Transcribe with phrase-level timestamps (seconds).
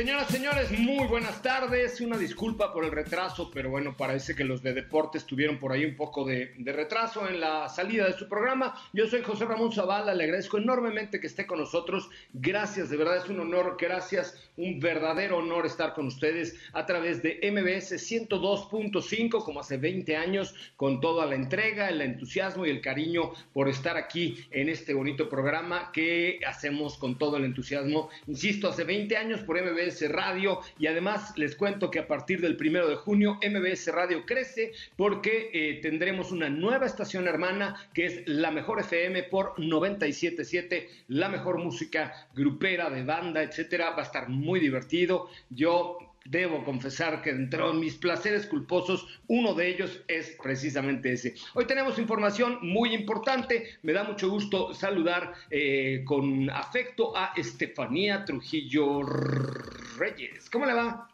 [0.00, 2.00] Señoras, señores, muy buenas tardes.
[2.00, 5.84] Una disculpa por el retraso, pero bueno, parece que los de deportes tuvieron por ahí
[5.84, 8.74] un poco de, de, retraso en la salida de su programa.
[8.94, 12.08] Yo soy José Ramón Zavala, le agradezco enormemente que esté con nosotros.
[12.32, 17.22] Gracias, de verdad es un honor, gracias, un verdadero honor estar con ustedes a través
[17.22, 22.80] de MBS 102.5, como hace 20 años, con toda la entrega, el entusiasmo y el
[22.80, 28.08] cariño por estar aquí en este bonito programa que hacemos con todo el entusiasmo.
[28.26, 32.40] Insisto, hace 20 años por MBS MBS Radio y además les cuento que a partir
[32.40, 38.06] del primero de junio MBS Radio crece porque eh, tendremos una nueva estación hermana que
[38.06, 43.90] es la mejor FM por 97.7, la mejor música grupera de banda, etcétera.
[43.90, 45.28] Va a estar muy divertido.
[45.50, 51.34] Yo debo confesar que dentro de mis placeres culposos, uno de ellos es precisamente ese.
[51.54, 53.78] Hoy tenemos información muy importante.
[53.82, 60.48] Me da mucho gusto saludar eh, con afecto a Estefanía Trujillo Reyes.
[60.50, 61.08] ¿Cómo le va?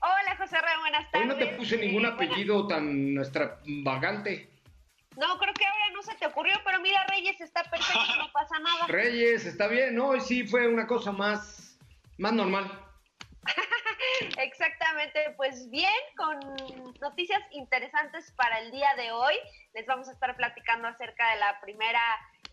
[0.00, 1.30] Hola, José Rey, buenas tardes.
[1.30, 4.48] Hoy no te puse ningún apellido tan extravagante.
[5.18, 8.58] No, creo que ahora no se te ocurrió, pero mira, Reyes está perfecto, no pasa
[8.60, 8.86] nada.
[8.88, 10.08] Reyes, está bien, ¿no?
[10.08, 11.78] Hoy sí fue una cosa más,
[12.16, 12.83] más normal.
[14.38, 16.38] Exactamente, pues bien, con
[17.00, 19.34] noticias interesantes para el día de hoy.
[19.74, 22.00] Les vamos a estar platicando acerca de la primera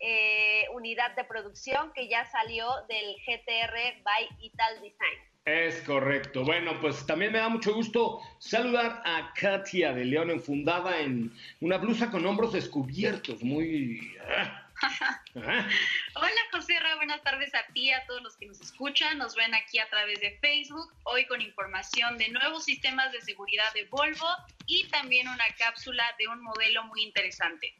[0.00, 5.32] eh, unidad de producción que ya salió del GTR by Ital Design.
[5.44, 6.44] Es correcto.
[6.44, 11.78] Bueno, pues también me da mucho gusto saludar a Katia de León, enfundada en una
[11.78, 14.16] blusa con hombros descubiertos, muy...
[14.28, 14.68] Ah,
[15.34, 19.78] Hola José buenas tardes a ti, a todos los que nos escuchan, nos ven aquí
[19.78, 24.28] a través de Facebook, hoy con información de nuevos sistemas de seguridad de Volvo
[24.66, 27.74] y también una cápsula de un modelo muy interesante.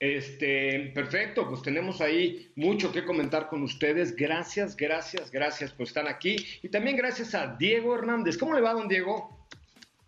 [0.00, 4.14] Este, perfecto, pues tenemos ahí mucho que comentar con ustedes.
[4.14, 6.36] Gracias, gracias, gracias por estar aquí.
[6.62, 8.38] Y también gracias a Diego Hernández.
[8.38, 9.37] ¿Cómo le va, don Diego?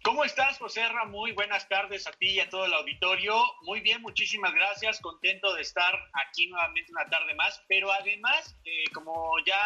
[0.02, 0.82] ¿Cómo estás, José?
[1.08, 3.34] Muy buenas tardes a ti y a todo el auditorio.
[3.62, 4.98] Muy bien, muchísimas gracias.
[5.00, 7.62] Contento de estar aquí nuevamente una tarde más.
[7.68, 9.60] Pero además, eh, como ya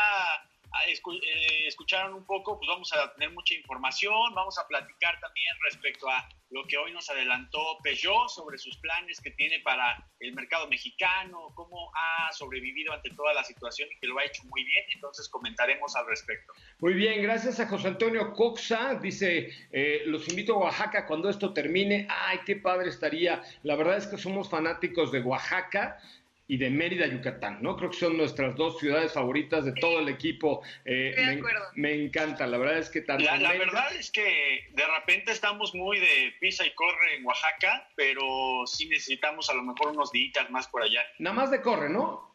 [1.66, 4.34] escucharon un poco, pues vamos a tener mucha información.
[4.34, 9.20] Vamos a platicar también respecto a lo que hoy nos adelantó Peugeot sobre sus planes
[9.20, 14.06] que tiene para el mercado mexicano, cómo ha sobrevivido ante toda la situación y que
[14.06, 14.84] lo ha hecho muy bien.
[14.94, 16.52] Entonces comentaremos al respecto.
[16.78, 18.94] Muy bien, gracias a José Antonio Coxa.
[18.94, 22.06] Dice, eh, los invito a Oaxaca cuando esto termine.
[22.08, 23.42] Ay, qué padre estaría.
[23.62, 25.98] La verdad es que somos fanáticos de Oaxaca
[26.46, 27.76] y de Mérida, Yucatán, ¿no?
[27.76, 30.62] Creo que son nuestras dos ciudades favoritas de todo el equipo.
[30.84, 31.42] Eh, de me,
[31.74, 35.74] me, encanta, la verdad es que tanto la, la verdad es que de repente estamos
[35.74, 40.50] muy de pisa y corre en Oaxaca, pero sí necesitamos a lo mejor unos días
[40.50, 41.00] más por allá.
[41.18, 42.34] Nada más de corre, ¿no?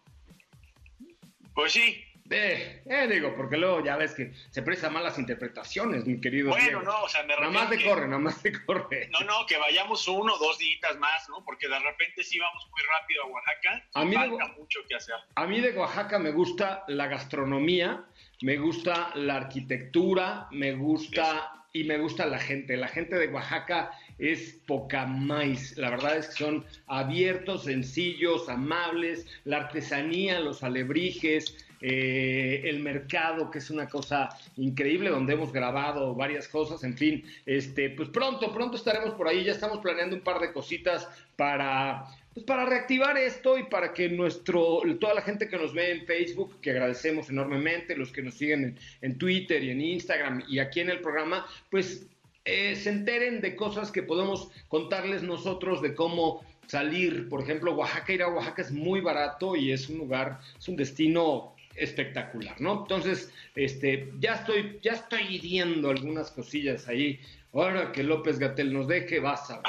[1.53, 6.21] Pues sí, eh, eh, digo, porque luego ya ves que se prestan malas interpretaciones, mi
[6.21, 6.49] querido.
[6.49, 6.81] Bueno, Diego.
[6.81, 9.09] no, o sea, me Nada más que, corre, nada más de corre.
[9.11, 11.43] No, no, que vayamos uno o dos días más, ¿no?
[11.43, 13.89] Porque de repente sí vamos muy rápido a Oaxaca.
[13.93, 15.15] A mí falta de, mucho que hacer.
[15.35, 18.05] A mí de Oaxaca me gusta la gastronomía,
[18.41, 22.77] me gusta la arquitectura, me gusta y me gusta la gente.
[22.77, 25.77] La gente de Oaxaca es poca más.
[25.77, 29.25] La verdad es que son abiertos, sencillos, amables.
[29.45, 36.13] La artesanía, los alebrijes, eh, el mercado, que es una cosa increíble, donde hemos grabado
[36.13, 40.21] varias cosas, en fin, este, pues pronto, pronto estaremos por ahí, ya estamos planeando un
[40.21, 45.49] par de cositas para pues para reactivar esto y para que nuestro, toda la gente
[45.49, 49.71] que nos ve en Facebook, que agradecemos enormemente, los que nos siguen en, Twitter y
[49.71, 52.05] en Instagram y aquí en el programa, pues
[52.45, 57.27] eh, se enteren de cosas que podemos contarles nosotros de cómo salir.
[57.29, 60.75] Por ejemplo, Oaxaca, ir a Oaxaca es muy barato y es un lugar, es un
[60.75, 62.81] destino espectacular, ¿no?
[62.81, 67.19] Entonces, este, ya estoy, ya estoy viendo algunas cosillas ahí
[67.51, 69.63] Ahora que López Gatel nos deje, vas a ver.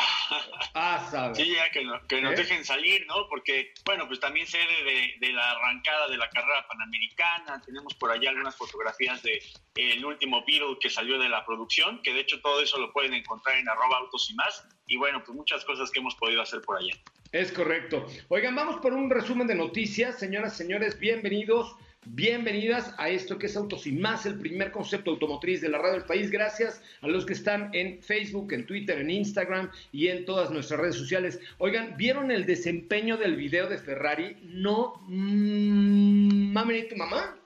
[0.74, 2.36] Ah, Sí, ya que, que nos ¿Eh?
[2.36, 3.26] dejen salir, ¿no?
[3.28, 7.60] Porque, bueno, pues también sede de, de, la arrancada de la carrera panamericana.
[7.64, 9.42] Tenemos por allá algunas fotografías de
[9.74, 13.14] el último Beatle que salió de la producción, que de hecho todo eso lo pueden
[13.14, 14.64] encontrar en arroba autos y más.
[14.86, 16.94] Y bueno, pues muchas cosas que hemos podido hacer por allá.
[17.32, 18.06] Es correcto.
[18.28, 20.18] Oigan, vamos por un resumen de noticias.
[20.18, 21.74] Señoras, señores, bienvenidos.
[22.06, 25.92] Bienvenidas a esto que es Autos y Más, el primer concepto automotriz de la radio
[25.92, 26.30] del país.
[26.30, 30.80] Gracias a los que están en Facebook, en Twitter, en Instagram y en todas nuestras
[30.80, 31.38] redes sociales.
[31.58, 34.34] Oigan, ¿vieron el desempeño del video de Ferrari?
[34.44, 37.36] No, mmm, mami, tu mamá.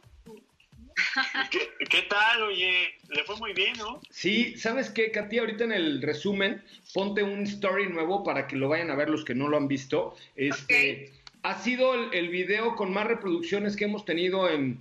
[1.91, 2.43] ¿Qué, tal?
[2.43, 4.01] Oye, le fue muy bien, ¿no?
[4.11, 5.39] Sí, ¿sabes qué, Katy?
[5.39, 6.63] Ahorita en el resumen,
[6.93, 9.67] ponte un story nuevo para que lo vayan a ver los que no lo han
[9.67, 10.17] visto.
[10.37, 11.13] Este
[11.45, 14.81] ha sido el, video con más reproducciones que hemos tenido en,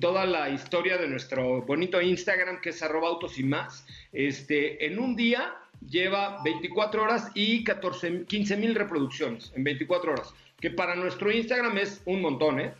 [0.00, 3.84] toda la historia de nuestro bonito Instagram, que es arroba autos y más.
[4.12, 5.54] Este, en un día
[5.86, 11.76] lleva 24 horas y 14, 15 mil reproducciones en 24 horas, que para nuestro Instagram
[11.78, 12.72] es un montón, ¿eh?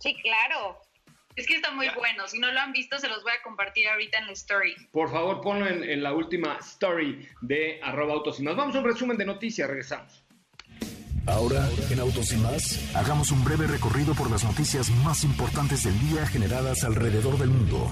[0.00, 0.80] Sí, claro.
[1.36, 2.26] Es que está muy bueno.
[2.26, 4.74] Si no lo han visto, se los voy a compartir ahorita en la story.
[4.90, 8.56] Por favor, ponlo en, en la última story de arroba autos y más.
[8.56, 10.24] Vamos a un resumen de noticias, regresamos.
[11.28, 15.98] Ahora, en Autos y más, hagamos un breve recorrido por las noticias más importantes del
[16.00, 17.90] día generadas alrededor del mundo.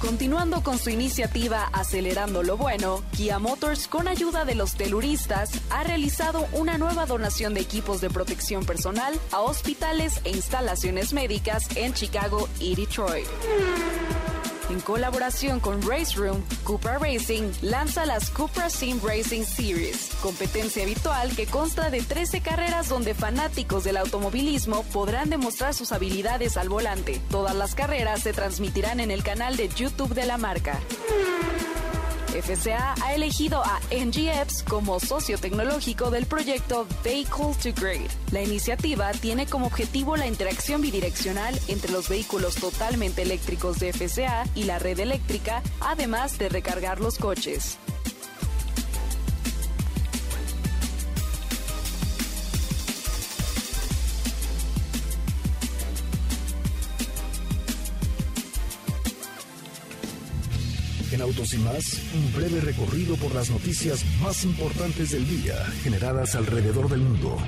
[0.00, 5.84] Continuando con su iniciativa Acelerando lo Bueno, Kia Motors, con ayuda de los teluristas, ha
[5.84, 11.92] realizado una nueva donación de equipos de protección personal a hospitales e instalaciones médicas en
[11.94, 13.26] Chicago y Detroit.
[14.70, 21.34] En colaboración con Race Room, Cupra Racing lanza las Cupra Sim Racing Series, competencia habitual
[21.34, 27.20] que consta de 13 carreras donde fanáticos del automovilismo podrán demostrar sus habilidades al volante.
[27.30, 30.78] Todas las carreras se transmitirán en el canal de YouTube de la marca.
[32.32, 38.08] FCA ha elegido a NGX como socio tecnológico del proyecto Vehicle to Grade.
[38.30, 44.44] La iniciativa tiene como objetivo la interacción bidireccional entre los vehículos totalmente eléctricos de FCA
[44.54, 47.78] y la red eléctrica, además de recargar los coches.
[61.22, 65.54] Autos y más, un breve recorrido por las noticias más importantes del día
[65.84, 67.38] generadas alrededor del mundo.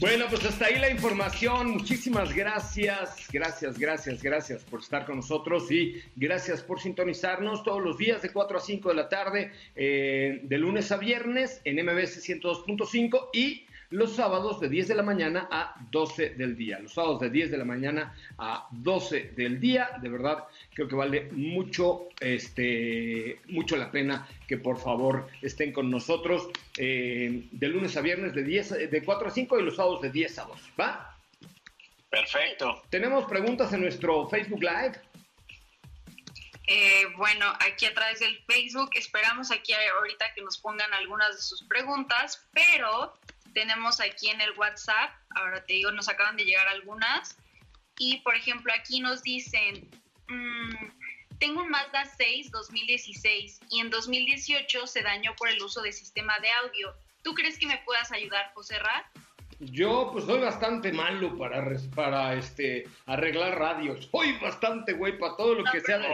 [0.00, 1.70] Bueno, pues hasta ahí la información.
[1.70, 7.96] Muchísimas gracias, gracias, gracias, gracias por estar con nosotros y gracias por sintonizarnos todos los
[7.96, 12.22] días de 4 a 5 de la tarde, eh, de lunes a viernes en MBS
[12.22, 13.64] 102.5 y
[13.94, 16.80] los sábados de 10 de la mañana a 12 del día.
[16.80, 19.90] Los sábados de 10 de la mañana a 12 del día.
[20.02, 25.90] De verdad, creo que vale mucho, este, mucho la pena que por favor estén con
[25.90, 30.02] nosotros eh, de lunes a viernes de, 10, de 4 a 5 y los sábados
[30.02, 30.60] de 10 a 2.
[30.80, 31.16] ¿Va?
[32.10, 32.82] Perfecto.
[32.90, 35.00] Tenemos preguntas en nuestro Facebook Live.
[36.66, 41.42] Eh, bueno, aquí a través del Facebook esperamos aquí ahorita que nos pongan algunas de
[41.42, 43.14] sus preguntas, pero
[43.54, 47.38] tenemos aquí en el WhatsApp, ahora te digo, nos acaban de llegar algunas,
[47.98, 49.88] y por ejemplo aquí nos dicen,
[50.28, 55.92] mm, tengo un Mazda 6 2016 y en 2018 se dañó por el uso de
[55.92, 56.94] sistema de audio.
[57.22, 59.10] ¿Tú crees que me puedas ayudar, José Ra?
[59.60, 64.08] Yo pues soy bastante malo para, para este, arreglar radios.
[64.10, 66.08] Soy bastante güey para todo lo que sea de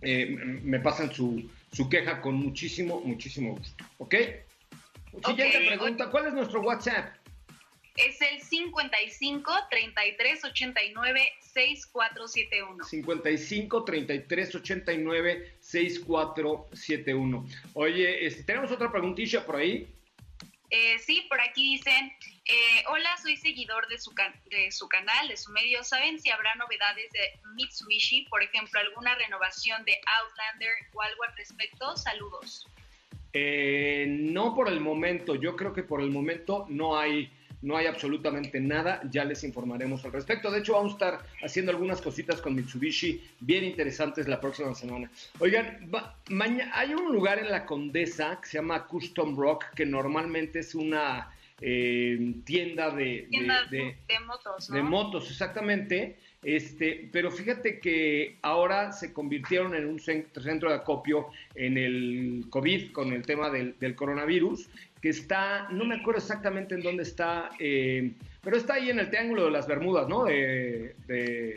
[0.00, 0.26] eh,
[0.62, 3.84] me pasen su, su, queja con muchísimo, muchísimo gusto.
[3.98, 4.14] ¿Ok?
[5.24, 7.14] Siguiente pregunta, ¿cuál es nuestro WhatsApp?
[7.96, 12.84] Es el 55 33 89 6471.
[12.84, 17.46] 55 33 89 6471.
[17.74, 19.88] Oye, este, tenemos otra preguntilla por ahí.
[20.70, 22.12] Eh, sí, por aquí dicen,
[22.44, 24.12] eh, hola, soy seguidor de su,
[24.50, 25.82] de su canal, de su medio.
[25.84, 28.22] ¿Saben si habrá novedades de Mitsubishi?
[28.24, 31.96] Por ejemplo, alguna renovación de Outlander o algo al respecto.
[31.96, 32.66] Saludos.
[33.32, 37.30] Eh, no por el momento, yo creo que por el momento no hay,
[37.62, 40.50] no hay absolutamente nada, ya les informaremos al respecto.
[40.50, 45.10] De hecho, vamos a estar haciendo algunas cositas con Mitsubishi bien interesantes la próxima semana.
[45.38, 45.90] Oigan,
[46.72, 51.32] hay un lugar en la Condesa que se llama Custom Rock, que normalmente es una
[51.60, 54.68] eh, tienda de, de, motos.
[54.68, 56.18] De motos, exactamente.
[56.46, 61.26] Este, pero fíjate que ahora se convirtieron en un centro de acopio
[61.56, 64.68] en el COVID con el tema del, coronavirus,
[65.02, 68.12] que está, no me acuerdo exactamente en dónde está, eh,
[68.42, 70.26] pero está ahí en el Triángulo de las Bermudas, ¿no?
[70.26, 70.94] De,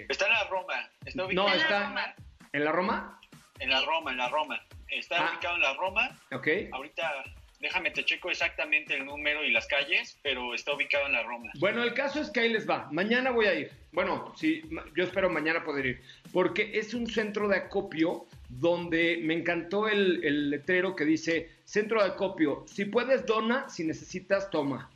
[0.10, 0.90] Está en la Roma.
[1.06, 2.16] Está no, está
[2.52, 3.20] en la Roma.
[3.60, 4.60] En la Roma, en la Roma.
[4.88, 5.32] Está ah.
[5.32, 6.20] ubicado en la Roma.
[6.32, 6.48] Ok.
[6.72, 7.24] Ahorita
[7.60, 11.52] déjame te checo exactamente el número y las calles, pero está ubicado en la Roma.
[11.60, 12.90] Bueno, el caso es que ahí les va.
[12.92, 13.72] Mañana voy a ir.
[13.92, 14.62] Bueno, sí,
[14.96, 16.02] yo espero mañana poder ir,
[16.32, 22.10] porque es un centro de acopio donde me encantó el, letrero que dice centro de
[22.10, 22.66] acopio.
[22.68, 24.90] Si puedes dona, si necesitas toma.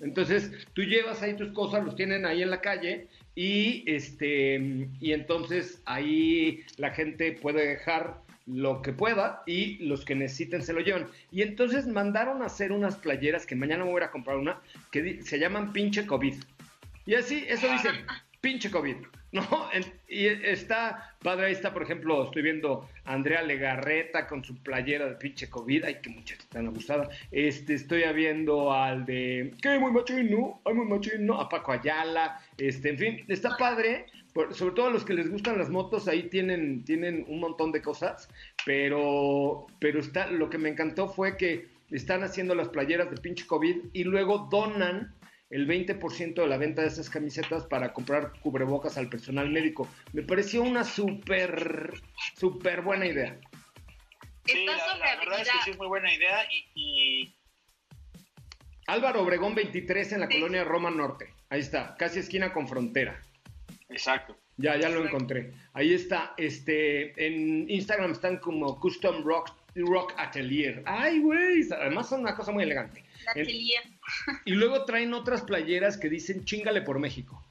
[0.00, 5.12] Entonces tú llevas ahí tus cosas, los tienen ahí en la calle y este y
[5.12, 10.80] entonces ahí la gente puede dejar lo que pueda y los que necesiten se lo
[10.80, 11.06] llevan.
[11.30, 15.22] Y entonces mandaron a hacer unas playeras que mañana me voy a comprar una que
[15.22, 16.34] se llaman pinche COVID.
[17.06, 17.94] Y así, eso dicen,
[18.40, 18.96] pinche COVID.
[19.30, 19.42] ¿No?
[20.08, 25.06] Y está padre, ahí está, por ejemplo, estoy viendo a Andrea Legarreta con su playera
[25.06, 25.84] de pinche COVID.
[25.84, 27.10] Ay, qué muchacha tan abusada.
[27.30, 29.52] Este, estoy viendo al de.
[29.60, 29.78] ¿Qué?
[29.78, 30.62] Muy machino.
[30.64, 31.38] Ay, muy machino.
[31.38, 32.40] A Paco Ayala.
[32.56, 34.06] Este, en fin, está padre
[34.52, 37.82] sobre todo a los que les gustan las motos, ahí tienen, tienen un montón de
[37.82, 38.28] cosas,
[38.64, 43.46] pero, pero está, lo que me encantó fue que están haciendo las playeras de pinche
[43.46, 45.14] COVID y luego donan
[45.50, 49.88] el 20% de la venta de esas camisetas para comprar cubrebocas al personal médico.
[50.12, 51.94] Me pareció una súper,
[52.36, 53.38] súper buena idea.
[54.44, 57.34] Sí, la, verdad es que sí es muy buena idea y...
[58.86, 61.34] Álvaro Obregón 23 en la colonia Roma Norte.
[61.50, 63.22] Ahí está, casi esquina con frontera.
[63.88, 64.36] Exacto.
[64.56, 65.52] Ya, ya lo encontré.
[65.72, 66.34] Ahí está.
[66.36, 70.82] Este, en Instagram están como Custom Rock, Rock Atelier.
[70.84, 71.62] Ay, güey.
[71.70, 73.04] Además son una cosa muy elegante.
[73.28, 73.82] Atelier.
[74.44, 77.44] y luego traen otras playeras que dicen chingale por México.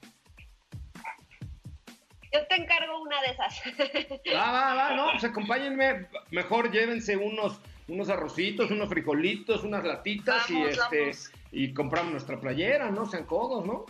[2.34, 3.62] Yo te encargo una de esas.
[4.36, 6.08] Va, va, va, no, pues acompáñenme.
[6.32, 11.12] Mejor llévense unos, unos arrocitos, unos frijolitos, unas latitas y este
[11.52, 13.06] y compramos nuestra playera, ¿no?
[13.06, 13.86] Sean codos, ¿no?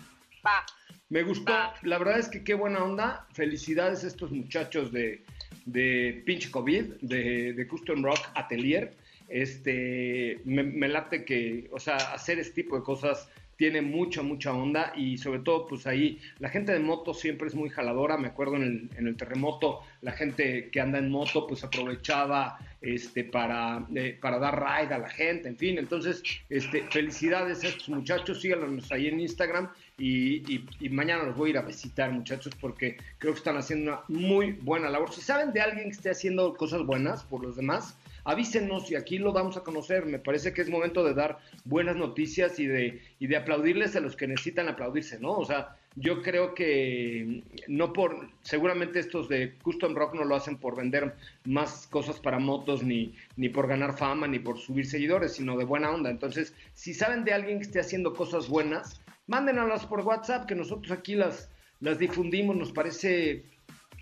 [0.45, 0.63] Va.
[1.09, 3.27] Me gustó, la verdad es que qué buena onda.
[3.31, 5.23] Felicidades a estos muchachos de,
[5.65, 8.93] de Pinche COVID, de, de Custom Rock Atelier.
[9.29, 14.53] Este, me, me, late que, o sea, hacer este tipo de cosas tiene mucha, mucha
[14.53, 18.17] onda y sobre todo, pues ahí la gente de moto siempre es muy jaladora.
[18.17, 22.59] Me acuerdo en el, en el terremoto, la gente que anda en moto, pues aprovechaba
[22.81, 25.77] este, para, eh, para dar ride a la gente, en fin.
[25.79, 31.49] Entonces, este, felicidades a estos muchachos, síganos ahí en Instagram y, y, mañana los voy
[31.49, 35.11] a ir a visitar, muchachos, porque creo que están haciendo una muy buena labor.
[35.11, 39.17] Si saben de alguien que esté haciendo cosas buenas por los demás, avísenos y aquí
[39.17, 40.05] lo vamos a conocer.
[40.05, 43.99] Me parece que es momento de dar buenas noticias y de, y de aplaudirles a
[43.99, 45.31] los que necesitan aplaudirse, ¿no?
[45.31, 50.57] O sea, yo creo que no por, seguramente estos de Custom Rock no lo hacen
[50.57, 55.33] por vender más cosas para motos, ni, ni por ganar fama, ni por subir seguidores,
[55.33, 56.11] sino de buena onda.
[56.11, 60.91] Entonces, si saben de alguien que esté haciendo cosas buenas, mándenlas por WhatsApp, que nosotros
[60.91, 63.46] aquí las, las difundimos, nos parece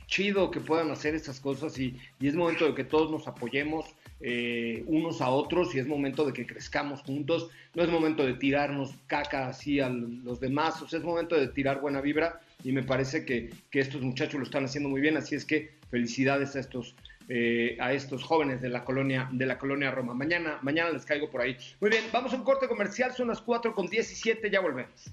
[0.08, 3.86] chido que puedan hacer estas cosas y, y es momento de que todos nos apoyemos
[4.22, 7.50] eh, unos a otros y es momento de que crezcamos juntos.
[7.74, 11.48] No es momento de tirarnos caca así a los demás, o sea, es momento de
[11.50, 15.36] tirar buena vibra y me parece que, estos muchachos lo están haciendo muy bien, así
[15.36, 16.96] es que felicidades a estos
[17.28, 20.14] eh, a estos jóvenes de la colonia de la colonia Roma.
[20.14, 21.58] Mañana, mañana les caigo por ahí.
[21.82, 25.12] Muy bien, vamos a un corte comercial, son las 4 con 17, ya volvemos.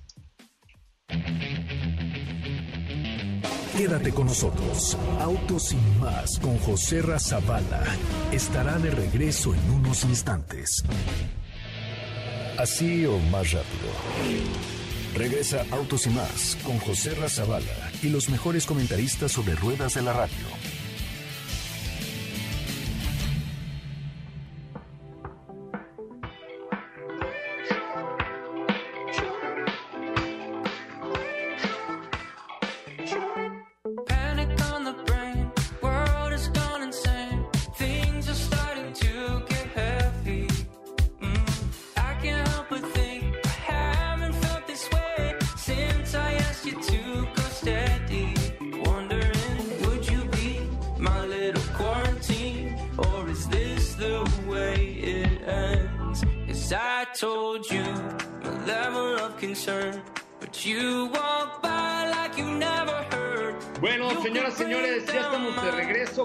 [3.77, 4.99] Quédate con nosotros.
[5.19, 7.83] Autos sin más con José Razabala
[8.31, 10.85] estará de regreso en unos instantes.
[12.59, 13.89] Así o más rápido.
[15.15, 20.13] Regresa Autos y más con José Razabala y los mejores comentaristas sobre ruedas de la
[20.13, 20.72] radio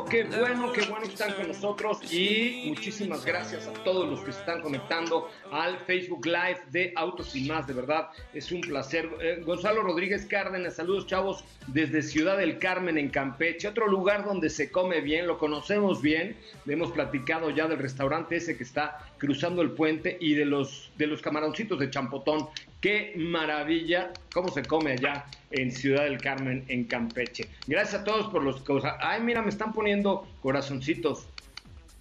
[0.10, 4.32] Qué bueno, qué bueno que están con nosotros y muchísimas gracias a todos los que
[4.32, 7.68] se están conectando al Facebook Live de Autos y Más.
[7.68, 9.10] De verdad, es un placer.
[9.20, 14.50] Eh, Gonzalo Rodríguez Cárdenas, saludos chavos desde Ciudad del Carmen en Campeche, otro lugar donde
[14.50, 16.38] se come bien, lo conocemos bien.
[16.64, 20.90] Le hemos platicado ya del restaurante ese que está cruzando el puente y de los,
[20.98, 22.48] de los camaroncitos de champotón.
[22.82, 27.50] Qué maravilla, cómo se come allá en Ciudad del Carmen, en Campeche.
[27.66, 28.96] Gracias a todos por los cosas.
[29.00, 31.28] Ay, mira, me están poniendo corazoncitos.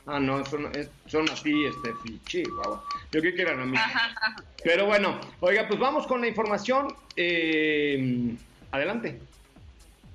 [0.04, 0.70] Ah, no, son,
[1.06, 2.80] son así, este, fichi, wow.
[3.10, 3.76] Yo que quieran a mí.
[4.62, 6.94] Pero bueno, oiga, pues vamos con la información.
[7.16, 8.36] Eh,
[8.70, 9.18] adelante.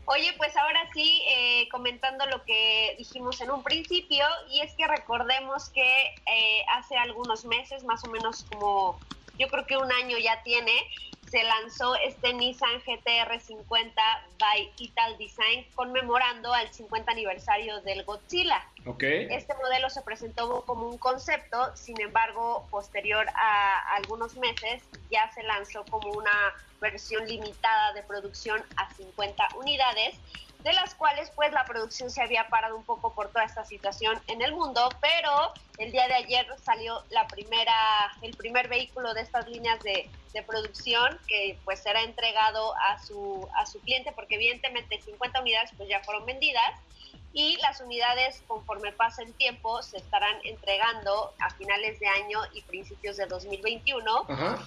[0.05, 4.87] Oye, pues ahora sí, eh, comentando lo que dijimos en un principio, y es que
[4.87, 8.99] recordemos que eh, hace algunos meses, más o menos como
[9.41, 10.71] yo creo que un año ya tiene,
[11.31, 14.01] se lanzó este Nissan GTR 50
[14.37, 18.63] by Ital Design conmemorando al 50 aniversario del Godzilla.
[18.85, 19.27] Okay.
[19.31, 25.41] Este modelo se presentó como un concepto, sin embargo, posterior a algunos meses ya se
[25.41, 30.15] lanzó como una versión limitada de producción a 50 unidades
[30.63, 34.21] de las cuales pues la producción se había parado un poco por toda esta situación
[34.27, 37.73] en el mundo, pero el día de ayer salió la primera,
[38.21, 43.47] el primer vehículo de estas líneas de, de producción que pues será entregado a su,
[43.55, 46.71] a su cliente porque evidentemente 50 unidades pues ya fueron vendidas
[47.33, 52.61] y las unidades conforme pasa el tiempo se estarán entregando a finales de año y
[52.63, 54.25] principios de 2021.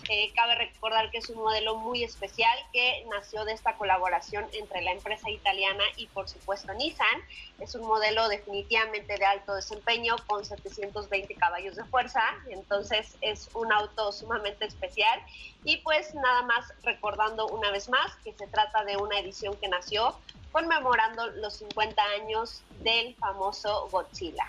[0.09, 4.81] Eh, cabe recordar que es un modelo muy especial que nació de esta colaboración entre
[4.83, 7.22] la empresa italiana y por supuesto Nissan.
[7.61, 13.72] Es un modelo definitivamente de alto desempeño con 720 caballos de fuerza, entonces es un
[13.72, 15.20] auto sumamente especial
[15.64, 19.68] y pues nada más recordando una vez más que se trata de una edición que
[19.68, 20.16] nació
[20.55, 24.46] conmemorando los 50 años del famoso Godzilla.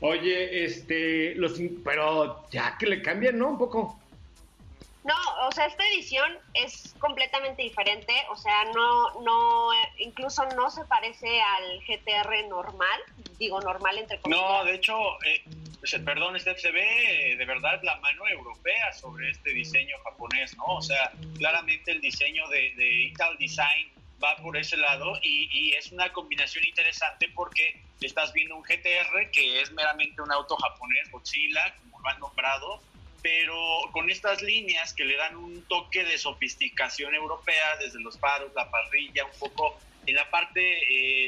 [0.00, 3.48] Oye, este, los, pero ya que le cambian, ¿no?
[3.48, 3.98] Un poco.
[5.04, 5.14] No,
[5.46, 9.68] o sea, esta edición es completamente diferente, o sea, no, no,
[9.98, 13.00] incluso no se parece al GTR normal,
[13.38, 14.42] digo normal entre comillas.
[14.42, 14.94] No, de hecho,
[15.26, 15.44] eh,
[16.06, 20.64] perdón, este se ve eh, de verdad la mano europea sobre este diseño japonés, ¿no?
[20.64, 23.93] O sea, claramente el diseño de, de Ital Design
[24.24, 29.60] va por ese lado y, es una combinación interesante porque estás viendo un GTR que
[29.60, 32.80] es meramente un auto japonés, Godzilla, como lo han nombrado,
[33.22, 33.56] pero
[33.92, 38.70] con estas líneas que le dan un toque de sofisticación europea desde los faros, la
[38.70, 40.60] parrilla, un poco en la parte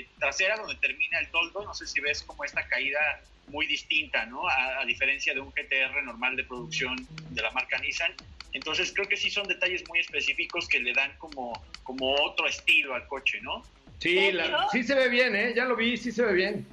[0.00, 4.26] eh, trasera donde termina el toldo, no sé si ves como esta caída muy distinta,
[4.26, 4.48] ¿no?
[4.48, 6.96] A, a, diferencia de un GTR normal de producción
[7.30, 8.14] de la marca Nissan.
[8.56, 12.94] Entonces creo que sí son detalles muy específicos que le dan como, como otro estilo
[12.94, 13.62] al coche, ¿no?
[13.98, 14.30] Sí,
[14.72, 15.52] sí se ve bien, ¿eh?
[15.54, 16.66] Ya lo vi, sí se ve bien.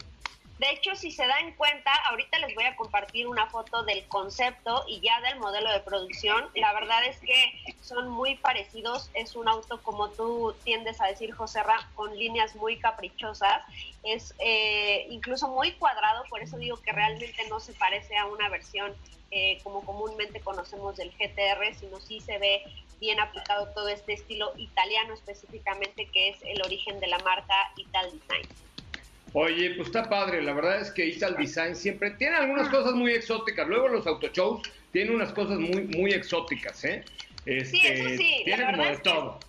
[0.64, 4.86] De hecho, si se dan cuenta, ahorita les voy a compartir una foto del concepto
[4.88, 6.50] y ya del modelo de producción.
[6.56, 9.10] La verdad es que son muy parecidos.
[9.14, 13.62] Es un auto, como tú tiendes a decir, José Ra, con líneas muy caprichosas.
[14.04, 18.48] Es eh, incluso muy cuadrado, por eso digo que realmente no se parece a una
[18.48, 18.96] versión
[19.32, 22.64] eh, como comúnmente conocemos del GTR, sino sí se ve
[23.02, 28.10] bien aplicado todo este estilo italiano específicamente, que es el origen de la marca Ital
[28.14, 28.73] Design.
[29.34, 33.14] Oye, pues está padre, la verdad es que Ital Design siempre tiene algunas cosas muy
[33.14, 37.04] exóticas, luego los autoshows tienen unas cosas muy, muy exóticas, ¿eh?
[37.46, 37.52] sí,
[37.84, 39.40] eso Este, sí, Tiene la como verdad de es que- todo.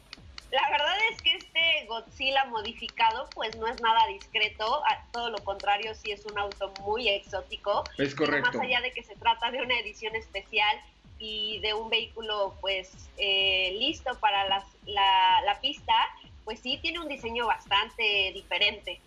[0.51, 5.39] La verdad es que este Godzilla modificado pues no es nada discreto, a todo lo
[5.39, 7.83] contrario sí es un auto muy exótico.
[7.99, 8.53] Es correcto.
[8.53, 10.81] Más allá de que se trata de una edición especial
[11.19, 15.93] y de un vehículo pues eh, listo para las- la, la pista,
[16.45, 19.01] pues sí tiene un diseño bastante diferente.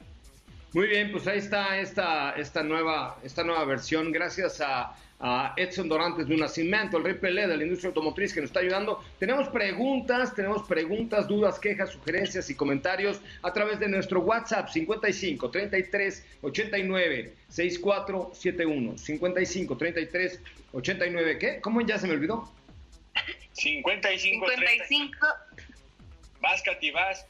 [0.74, 4.12] Muy bien, pues ahí está esta, esta, nueva, esta nueva versión.
[4.12, 8.34] Gracias a, a Edson Dorantes de un Nacimiento, el rey Pelé de la industria automotriz
[8.34, 9.04] que nos está ayudando.
[9.18, 15.50] Tenemos preguntas, tenemos preguntas, dudas, quejas, sugerencias y comentarios a través de nuestro WhatsApp 55
[15.50, 18.98] 33 89 6471.
[18.98, 20.42] 55 33
[20.74, 21.38] 89.
[21.40, 21.62] ¿Qué?
[21.62, 22.52] ¿Cómo ya se me olvidó?
[23.54, 24.68] 55, 30.
[24.86, 25.18] 55,
[26.40, 27.26] Vas, Katy, vas.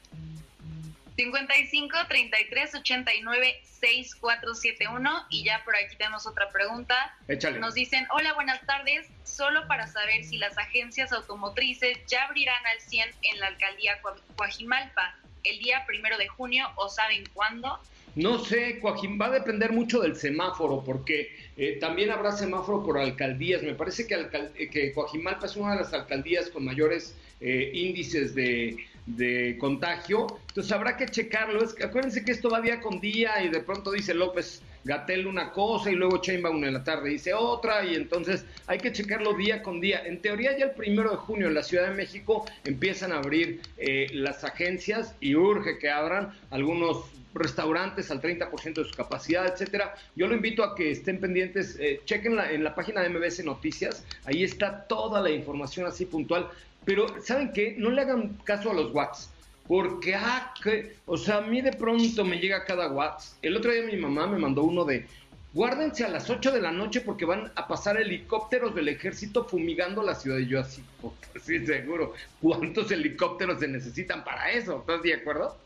[1.18, 6.94] 55 33 89 6471 y ya por aquí tenemos otra pregunta.
[7.26, 7.58] Échale.
[7.58, 12.80] Nos dicen, hola, buenas tardes, solo para saber si las agencias automotrices ya abrirán al
[12.80, 14.00] 100 en la alcaldía
[14.36, 17.80] Coajimalpa el día primero de junio o saben cuándo.
[18.14, 22.98] No sé, Coajim, va a depender mucho del semáforo, porque eh, también habrá semáforo por
[22.98, 23.62] alcaldías.
[23.62, 27.70] Me parece que, alcal eh, que Coajimalpa es una de las alcaldías con mayores eh,
[27.72, 28.76] índices de,
[29.16, 30.26] de, contagio.
[30.48, 31.62] Entonces habrá que checarlo.
[31.62, 35.52] Es, acuérdense que esto va día con día y de pronto dice López Gatel una
[35.52, 39.62] cosa y luego Chainbaum en la tarde dice otra y entonces hay que checarlo día
[39.62, 40.02] con día.
[40.04, 43.60] En teoría ya el primero de junio en la Ciudad de México empiezan a abrir
[43.76, 49.94] eh, las agencias y urge que abran algunos restaurantes al 30% de su capacidad, etcétera.
[50.16, 54.04] Yo lo invito a que estén pendientes, eh, chequen en la página de MBS Noticias,
[54.24, 56.48] ahí está toda la información así puntual.
[56.88, 57.74] Pero, ¿saben qué?
[57.76, 59.30] No le hagan caso a los WhatsApp.
[59.66, 63.36] Porque, ah, que, o sea, a mí de pronto me llega cada WhatsApp.
[63.42, 65.06] El otro día mi mamá me mandó uno de,
[65.52, 70.02] guárdense a las 8 de la noche porque van a pasar helicópteros del ejército fumigando
[70.02, 70.38] la ciudad.
[70.38, 70.82] Y yo así,
[71.42, 72.14] sí, seguro.
[72.40, 74.78] ¿Cuántos helicópteros se necesitan para eso?
[74.78, 75.58] ¿Estás de acuerdo?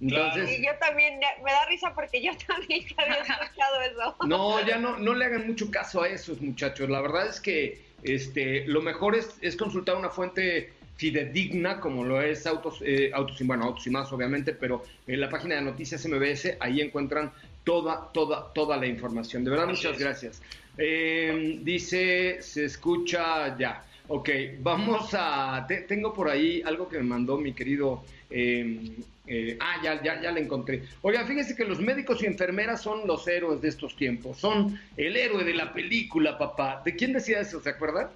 [0.00, 4.16] Entonces, y yo también, me da risa porque yo también había escuchado eso.
[4.26, 6.88] No, ya no, no le hagan mucho caso a esos muchachos.
[6.88, 12.22] La verdad es que este, lo mejor es, es consultar una fuente fidedigna como lo
[12.22, 16.06] es Autos, eh, Autos, bueno, Autos y más obviamente, pero en la página de Noticias
[16.06, 17.32] MBS ahí encuentran
[17.64, 19.42] toda, toda, toda la información.
[19.42, 20.40] De verdad, muchas gracias.
[20.78, 23.84] Eh, dice, se escucha ya.
[24.06, 24.28] Ok,
[24.60, 25.66] vamos a...
[25.88, 28.04] tengo por ahí algo que me mandó mi querido...
[28.36, 28.90] Eh,
[29.28, 30.82] eh, ah, ya, ya, ya la encontré.
[31.02, 34.38] Oiga, fíjese que los médicos y enfermeras son los héroes de estos tiempos.
[34.38, 36.82] Son el héroe de la película, papá.
[36.84, 37.60] ¿De quién decía eso?
[37.60, 38.08] ¿Se acuerdan?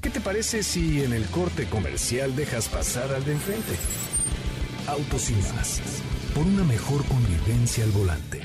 [0.00, 3.72] ¿Qué te parece si en el corte comercial dejas pasar al de enfrente?
[4.86, 6.02] Autos y más,
[6.34, 8.40] por una mejor convivencia al volante.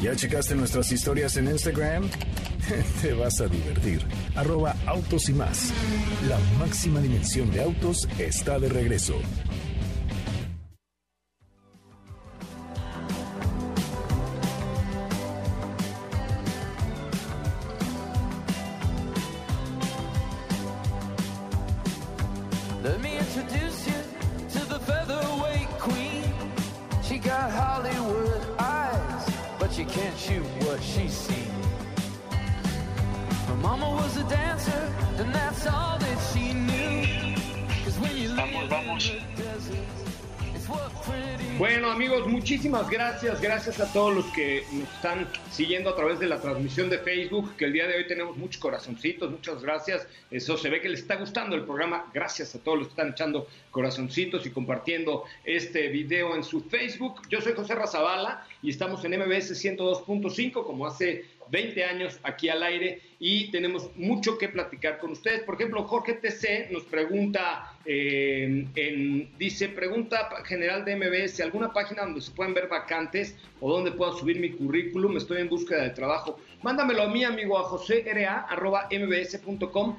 [0.00, 2.08] ¿Ya checaste nuestras historias en Instagram?
[3.02, 4.02] Te vas a divertir.
[4.34, 5.72] Arroba autos y más.
[6.28, 9.14] La máxima dimensión de autos está de regreso.
[42.70, 46.88] Muchísimas gracias, gracias a todos los que nos están siguiendo a través de la transmisión
[46.88, 50.06] de Facebook, que el día de hoy tenemos muchos corazoncitos, muchas gracias.
[50.30, 52.08] Eso se ve que les está gustando el programa.
[52.14, 57.22] Gracias a todos los que están echando corazoncitos y compartiendo este video en su Facebook.
[57.28, 62.62] Yo soy José Razabala y estamos en MBS 102.5 como hace 20 años aquí al
[62.62, 65.42] aire y tenemos mucho que platicar con ustedes.
[65.42, 72.02] Por ejemplo, Jorge TC nos pregunta, eh, en, dice, pregunta general de MBS, ¿alguna página
[72.02, 75.16] donde se puedan ver vacantes o donde pueda subir mi currículum?
[75.16, 76.38] Estoy en búsqueda de trabajo.
[76.62, 79.98] Mándamelo a mí, amigo, a josera.mbs.com.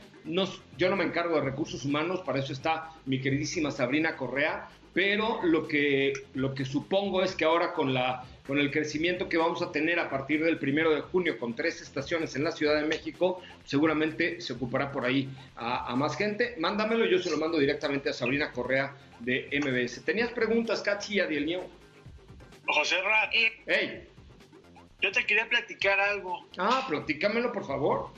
[0.77, 5.39] Yo no me encargo de recursos humanos, para eso está mi queridísima Sabrina Correa, pero
[5.43, 9.61] lo que, lo que supongo es que ahora con la con el crecimiento que vamos
[9.61, 12.85] a tener a partir del primero de junio con tres estaciones en la Ciudad de
[12.85, 16.55] México, seguramente se ocupará por ahí a, más gente.
[16.59, 20.03] Mándamelo, yo se lo mando directamente a Sabrina Correa de MBS.
[20.03, 21.61] ¿Tenías preguntas, Katy y Adiel
[22.67, 23.29] José Ra.
[23.31, 24.05] Hey.
[24.99, 26.45] Yo te quería platicar algo.
[26.57, 28.09] Ah, platícamelo, por favor.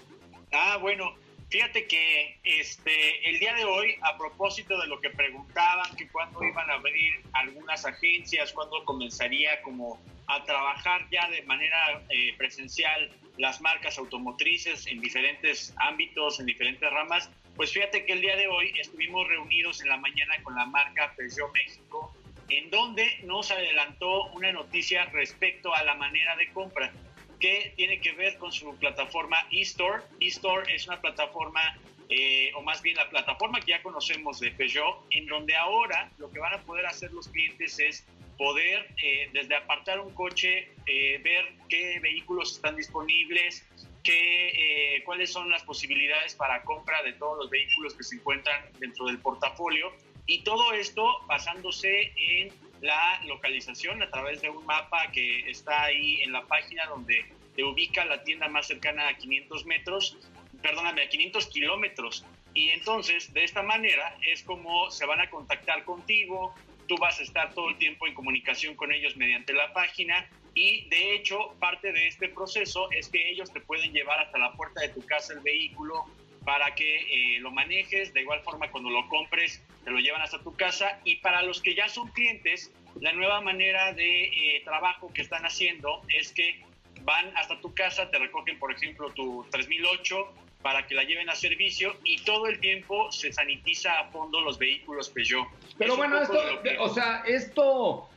[0.51, 1.13] Ah, bueno.
[1.51, 6.43] Fíjate que este, el día de hoy, a propósito de lo que preguntaban, que cuándo
[6.43, 13.11] iban a abrir algunas agencias, cuándo comenzaría como a trabajar ya de manera eh, presencial
[13.37, 18.47] las marcas automotrices en diferentes ámbitos, en diferentes ramas, Pues fíjate que el día de
[18.47, 22.15] hoy estuvimos reunidos en la mañana con la marca Peugeot México,
[22.49, 26.91] en donde nos adelantó una noticia respecto a la manera de compra
[27.39, 30.03] que tiene que ver con su plataforma eStore.
[30.19, 31.77] eStore es una plataforma,
[32.09, 36.31] eh, o más bien la plataforma que ya conocemos de Peugeot, en donde ahora lo
[36.31, 38.05] que van a poder hacer los clientes es
[38.37, 43.65] poder eh, desde apartar un coche, eh, ver qué vehículos están disponibles,
[44.03, 49.05] qué, cuáles son las posibilidades para compra de todos los vehículos que se encuentran dentro
[49.05, 49.93] del portafolio.
[50.25, 56.21] Y todo esto basándose en la localización a través de un mapa que está ahí
[56.21, 60.17] en la página donde te ubica la tienda más cercana a 500 metros,
[60.61, 62.25] perdóname, a 500 kilómetros.
[62.53, 66.53] Y entonces, de esta manera, es como se van a contactar contigo,
[66.87, 70.87] tú vas a estar todo el tiempo en comunicación con ellos mediante la página y
[70.89, 74.81] de hecho parte de este proceso es que ellos te pueden llevar hasta la puerta
[74.81, 76.05] de tu casa el vehículo
[76.45, 80.39] para que eh, lo manejes, de igual forma cuando lo compres te lo llevan hasta
[80.41, 85.11] tu casa y para los que ya son clientes, la nueva manera de eh, trabajo
[85.13, 86.61] que están haciendo es que
[87.01, 91.35] van hasta tu casa, te recogen por ejemplo tu 3008 para que la lleven a
[91.35, 95.45] servicio y todo el tiempo se sanitiza a fondo los vehículos Peugeot.
[95.77, 96.39] Pero bueno, esto,
[96.79, 98.09] o sea, esto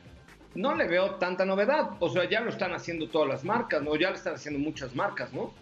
[0.55, 1.91] no le veo tanta novedad.
[2.01, 3.97] O sea, ya lo están haciendo todas las marcas, ¿no?
[3.97, 5.53] Ya lo están haciendo muchas marcas, ¿no?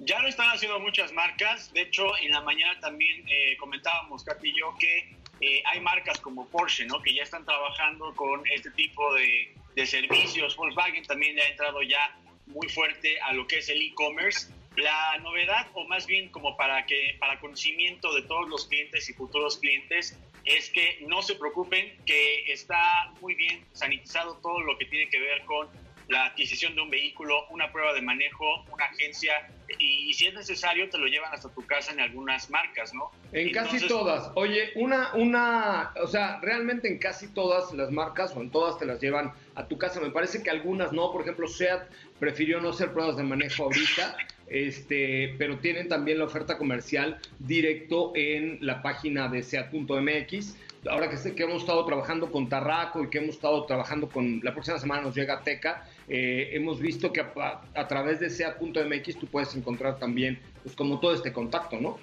[0.00, 1.72] Ya lo están haciendo muchas marcas.
[1.72, 6.20] De hecho, en la mañana también eh, comentábamos, Katy y yo, que eh, hay marcas
[6.20, 7.00] como Porsche, ¿no?
[7.00, 10.56] Que ya están trabajando con este tipo de, de servicios.
[10.56, 12.14] Volkswagen también le ha entrado ya
[12.46, 14.52] muy fuerte a lo que es el e-commerce.
[14.76, 19.14] La novedad, o más bien como para que para conocimiento de todos los clientes y
[19.14, 24.84] futuros clientes, es que no se preocupen, que está muy bien sanitizado todo lo que
[24.86, 25.68] tiene que ver con
[26.08, 30.88] la adquisición de un vehículo, una prueba de manejo, una agencia y, si es necesario
[30.88, 33.10] te lo llevan hasta tu casa en algunas marcas, ¿no?
[33.32, 34.30] En casi todas.
[34.36, 38.86] Oye, una, una, o sea, realmente en casi todas las marcas o en todas te
[38.86, 40.00] las llevan a tu casa.
[40.00, 41.10] Me parece que algunas no.
[41.10, 44.16] Por ejemplo, SEAT prefirió no hacer pruebas de manejo ahorita,
[44.48, 50.56] este, pero tienen también la oferta comercial directo en la página de SEAT.mx
[50.88, 54.52] ahora que, que hemos estado trabajando con Tarraco y que hemos estado trabajando con, la
[54.52, 59.54] próxima semana nos llega Teca, eh, hemos visto que a, través de SEA.mx tú puedes
[59.54, 61.98] encontrar también, pues como todo este contacto, ¿no?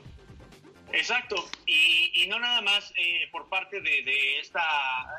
[0.93, 4.62] Exacto, y, no nada más eh, por parte de, esta,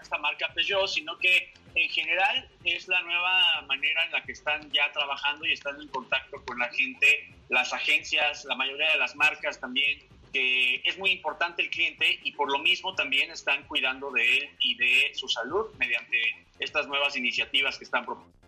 [0.00, 4.70] esta marca Peugeot, sino que en general es la nueva manera en la que están
[4.70, 9.16] ya trabajando y están en contacto con la gente, las agencias, la mayoría de las
[9.16, 9.98] marcas también,
[10.32, 14.50] que es muy importante el cliente y por lo mismo también están cuidando de él
[14.60, 18.38] y de su salud mediante estas nuevas iniciativas que están proponiendo.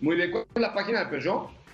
[0.00, 1.65] Muy bien, ¿cuál es la página de Peugeot?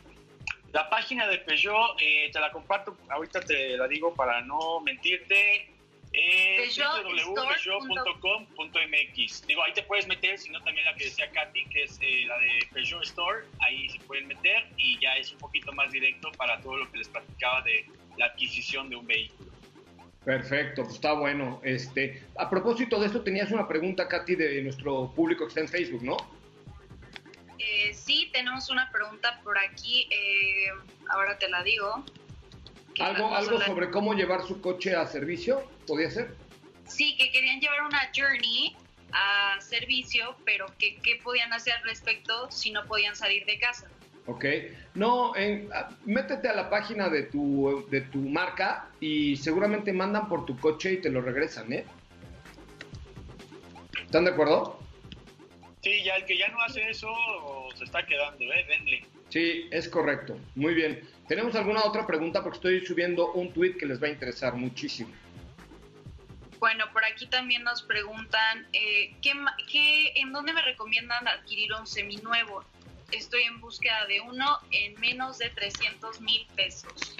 [0.72, 5.68] La página de Peugeot, eh, te la comparto, ahorita te la digo para no mentirte,
[6.12, 9.46] es www.peugeot.com.mx.
[9.46, 12.38] Digo, ahí te puedes meter, sino también la que decía Katy, que es eh, la
[12.38, 16.60] de Peugeot Store, ahí se pueden meter y ya es un poquito más directo para
[16.60, 19.52] todo lo que les platicaba de la adquisición de un vehículo.
[20.24, 21.60] Perfecto, pues está bueno.
[21.64, 25.68] Este, a propósito de esto, tenías una pregunta, Katy, de nuestro público que está en
[25.68, 26.16] Facebook, ¿no?
[27.62, 30.08] Eh, sí, tenemos una pregunta por aquí.
[30.10, 30.66] Eh,
[31.08, 32.04] ahora te la digo.
[32.98, 35.68] ¿Algo, algo sobre cómo llevar su coche a servicio?
[35.86, 36.34] ¿Podría ser?
[36.86, 38.76] Sí, que querían llevar una Journey
[39.12, 43.88] a servicio, pero que qué podían hacer al respecto si no podían salir de casa.
[44.26, 44.44] Ok.
[44.94, 50.46] No, ah, métete a la página de tu, de tu marca y seguramente mandan por
[50.46, 51.84] tu coche y te lo regresan, ¿eh?
[54.04, 54.78] ¿Están de acuerdo?
[55.82, 57.12] Sí, ya el que ya no hace eso
[57.76, 58.64] se está quedando, ¿eh?
[58.68, 59.04] Denle.
[59.30, 60.38] Sí, es correcto.
[60.54, 61.08] Muy bien.
[61.26, 62.42] ¿Tenemos alguna otra pregunta?
[62.42, 65.12] Porque estoy subiendo un tweet que les va a interesar muchísimo.
[66.60, 69.32] Bueno, por aquí también nos preguntan, eh, ¿qué,
[69.70, 72.64] qué, ¿en dónde me recomiendan adquirir un seminuevo?
[73.12, 77.16] estoy en búsqueda de uno en menos de 300 mil pesos.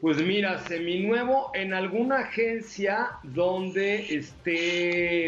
[0.00, 5.26] Pues mira, seminuevo en alguna agencia donde esté,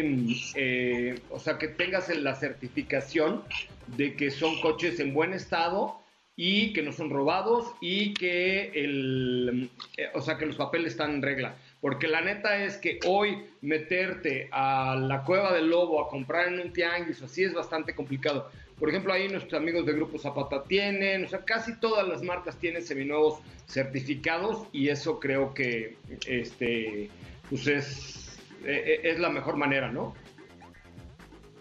[0.55, 3.43] eh, o sea, que tengas la certificación
[3.87, 5.99] de que son coches en buen estado
[6.35, 11.15] y que no son robados y que el, eh, o sea, que los papeles están
[11.15, 11.55] en regla.
[11.81, 16.59] Porque la neta es que hoy meterte a la cueva del lobo a comprar en
[16.59, 18.51] un tianguis así es bastante complicado.
[18.79, 22.57] Por ejemplo, ahí nuestros amigos de Grupo Zapata tienen, o sea, casi todas las marcas
[22.57, 27.09] tienen seminuevos certificados y eso creo que este,
[27.49, 30.15] pues es, e, e, es la mejor manera, ¿no?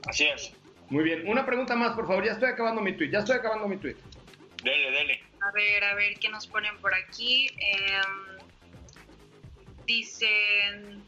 [0.06, 0.52] Así es.
[0.90, 1.28] Muy bien.
[1.28, 2.24] Una pregunta más, por favor.
[2.24, 3.10] Ya estoy acabando mi tweet.
[3.10, 3.96] Ya estoy acabando mi tweet.
[4.62, 5.20] Dele, dele.
[5.40, 7.48] A ver, a ver, ¿qué nos ponen por aquí?
[7.58, 8.38] Em,
[9.86, 11.02] dicen,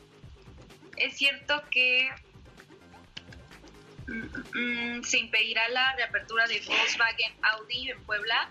[0.97, 2.11] es cierto que
[5.05, 8.51] se impedirá la reapertura de Volkswagen Audi en Puebla.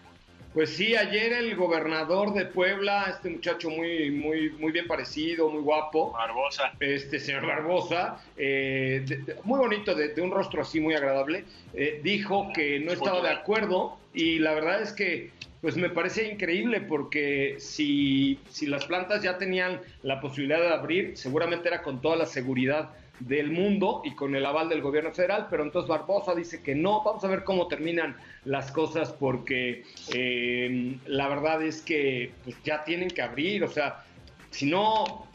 [0.54, 5.62] Pues sí, ayer el gobernador de Puebla, este muchacho muy, muy, muy bien parecido, muy
[5.62, 6.72] guapo, Barbosa.
[6.80, 11.46] este señor Barbosa, eh, de- de- muy bonito, de, de un rostro así muy agradable,
[11.76, 15.30] eh, dijo que no estaba de acuerdo y la verdad es que
[15.62, 21.16] pues me parece increíble porque si, si las plantas ya tenían la posibilidad de abrir,
[21.18, 22.90] seguramente era con toda la seguridad
[23.20, 27.04] del mundo y con el aval del gobierno federal, pero entonces Barbosa dice que no,
[27.04, 32.84] vamos a ver cómo terminan las cosas porque eh, la verdad es que pues, ya
[32.84, 34.04] tienen que abrir, o sea,
[34.52, 35.28] si no,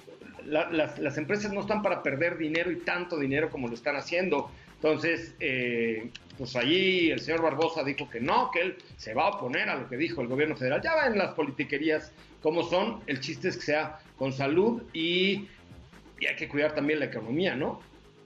[0.47, 3.97] la- las, las empresas no están para perder dinero y tanto dinero como lo están
[3.97, 4.51] haciendo.
[4.77, 9.31] Entonces, eh, pues allí el señor Barbosa dijo que no, que él se va a
[9.31, 10.83] oponer a lo que dijo el gobierno federal.
[10.83, 15.49] Ya ven las politiquerías como son, el chiste es que sea con salud y,
[16.21, 17.81] y hay que cuidar también la economía, ¿no?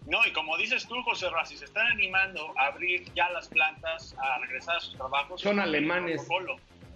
[0.06, 3.48] No, y como dices tú, José Ra, si se están animando a abrir ya las
[3.48, 6.26] plantas, a regresar a sus trabajos, Son alemanes.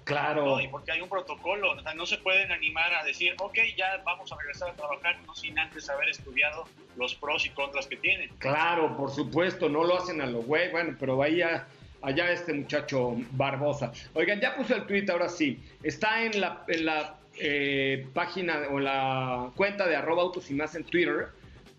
[0.05, 0.44] Claro.
[0.46, 3.57] No, y porque hay un protocolo, o sea, no se pueden animar a decir, ok,
[3.76, 6.64] ya vamos a regresar a trabajar, no sin antes haber estudiado
[6.96, 8.28] los pros y contras que tienen.
[8.38, 11.68] Claro, por supuesto, no lo hacen a lo güey, bueno, pero ahí ya-
[12.02, 13.92] allá este muchacho Barbosa.
[14.14, 15.62] Oigan, ya puse el tweet, ahora sí.
[15.85, 20.74] Está en la, en la eh, página o la cuenta de arroba autos y más
[20.74, 21.28] en Twitter.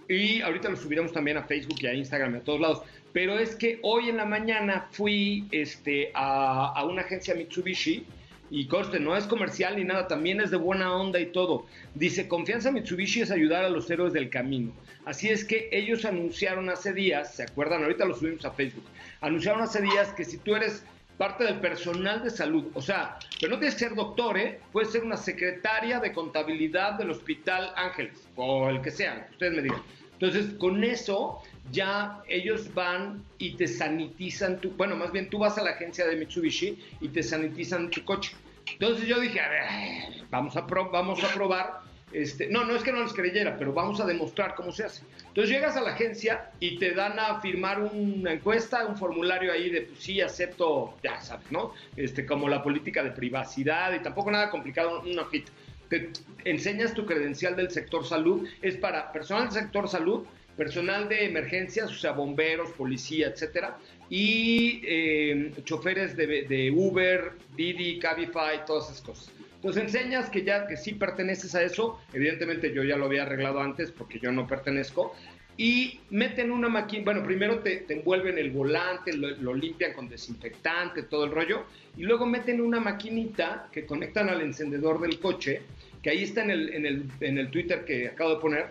[0.10, 2.82] Y ahorita lo subiremos también a Facebook y a Instagram y a todos lados.
[3.14, 8.06] Pero es que hoy en la mañana fui este, a, a una agencia Mitsubishi
[8.50, 11.66] y conste, no es comercial ni nada, también es de buena onda y todo.
[11.96, 14.74] Dice, confianza Mitsubishi es ayudar a los héroes del camino.
[15.06, 17.84] Así es que ellos anunciaron hace días, ¿se acuerdan?
[17.84, 18.86] Ahorita lo subimos a Facebook.
[19.22, 20.86] Anunciaron hace días que si tú eres
[21.18, 24.60] parte del personal de salud, o sea, pero no tienes que ser doctor, ¿eh?
[24.72, 29.62] Puedes ser una secretaria de contabilidad del Hospital Ángeles, o el que sea, ustedes me
[29.62, 29.82] digan.
[30.14, 35.58] Entonces, con eso ya ellos van y te sanitizan tu, bueno, más bien tú vas
[35.58, 38.32] a la agencia de Mitsubishi y te sanitizan tu coche.
[38.72, 41.82] Entonces yo dije, a ver, vamos a, pro- vamos a probar.
[42.14, 45.04] Este, no, no es que no les creyera, pero vamos a demostrar cómo se hace.
[45.28, 49.72] Entonces llegas a la agencia y te dan a firmar una encuesta, un formulario ahí
[49.72, 51.74] de, pues sí, acepto, ya sabes, ¿no?
[51.96, 55.52] Este, como la política de privacidad y tampoco nada complicado, una hojita.
[55.90, 56.12] Te
[56.46, 61.90] enseñas tu credencial del sector salud, es para personal del sector salud, personal de emergencias,
[61.90, 63.78] o sea, bomberos, policía, etcétera,
[64.10, 69.34] y eh, choferes de, de Uber, Didi, Cabify, todas esas cosas.
[69.64, 73.62] Entonces enseñas que ya que sí perteneces a eso, evidentemente yo ya lo había arreglado
[73.62, 75.16] antes porque yo no pertenezco,
[75.56, 80.10] y meten una máquina, bueno, primero te, te envuelven el volante, lo, lo limpian con
[80.10, 81.64] desinfectante, todo el rollo,
[81.96, 85.62] y luego meten una maquinita que conectan al encendedor del coche,
[86.02, 88.66] que ahí está en el, en el, en el Twitter que acabo de poner,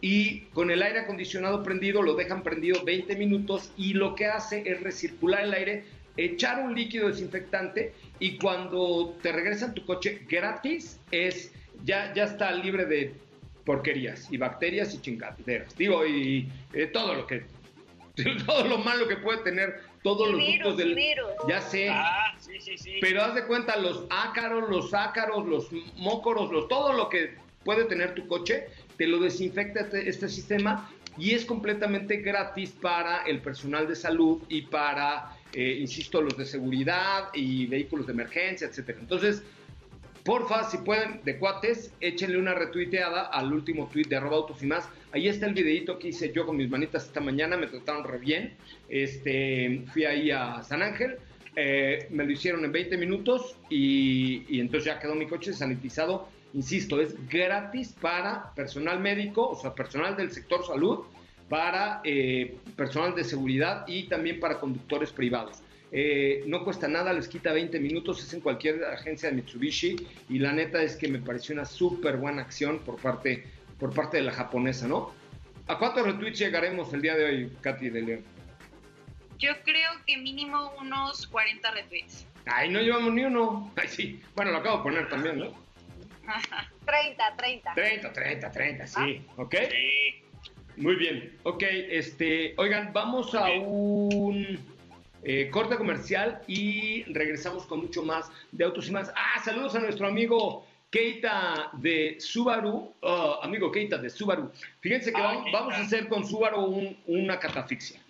[0.00, 4.62] y con el aire acondicionado prendido lo dejan prendido 20 minutos y lo que hace
[4.64, 5.84] es recircular el aire,
[6.18, 11.52] echar un líquido desinfectante y cuando te regresan tu coche gratis es
[11.84, 13.14] ya, ya está libre de
[13.64, 15.76] porquerías y bacterias y chingaderas.
[15.76, 17.44] Digo, y eh, todo lo que
[18.46, 21.30] todo lo malo que puede tener todos Y los virus, del virus.
[21.48, 21.88] ya sé.
[21.88, 22.94] Ah, sí, sí, sí.
[23.00, 27.84] Pero haz de cuenta, los ácaros, los ácaros, los mócoros, los, todo lo que puede
[27.84, 33.40] tener tu coche, te lo desinfecta este, este sistema y es completamente gratis para el
[33.40, 38.98] personal de salud y para, eh, insisto, los de seguridad y vehículos de emergencia, etcétera.
[39.00, 39.42] Entonces,
[40.24, 44.66] porfa, si pueden, de cuates, échenle una retuiteada al último tweet de arroba autos y
[44.66, 44.88] más.
[45.12, 48.18] Ahí está el videito que hice yo con mis manitas esta mañana, me trataron re
[48.18, 48.54] bien.
[48.88, 51.16] Este, fui ahí a San Ángel,
[51.56, 56.28] eh, me lo hicieron en 20 minutos y, y entonces ya quedó mi coche sanitizado.
[56.54, 61.00] Insisto, es gratis para personal médico, o sea, personal del sector salud,
[61.48, 65.62] para eh, personal de seguridad y también para conductores privados.
[65.90, 69.96] Eh, no cuesta nada, les quita 20 minutos, es en cualquier agencia de Mitsubishi
[70.28, 73.46] y la neta es que me pareció una súper buena acción por parte,
[73.78, 75.14] por parte de la japonesa, ¿no?
[75.66, 78.24] ¿A cuántos retweets llegaremos el día de hoy, Katy de León?
[79.38, 82.26] Yo creo que mínimo unos 40 retweets.
[82.46, 83.70] Ay, no llevamos ni uno.
[83.76, 84.22] Ay, sí.
[84.34, 85.52] Bueno, lo acabo de poner también, ¿no?
[86.86, 87.74] 30, 30.
[87.74, 89.22] 30, 30, 30, sí.
[89.36, 89.54] ¿Ok?
[89.70, 90.27] Sí.
[90.78, 91.32] Muy bien.
[91.42, 94.58] Ok, este, oigan, vamos a un
[95.24, 99.12] eh, corte comercial y regresamos con mucho más de autos y más.
[99.16, 102.92] Ah, saludos a nuestro amigo Keita de Subaru.
[103.02, 104.50] Ah, amigo Keita de Subaru.
[104.80, 108.00] Fíjense que Ah, vamos, vamos a hacer con Subaru un- una catafixia.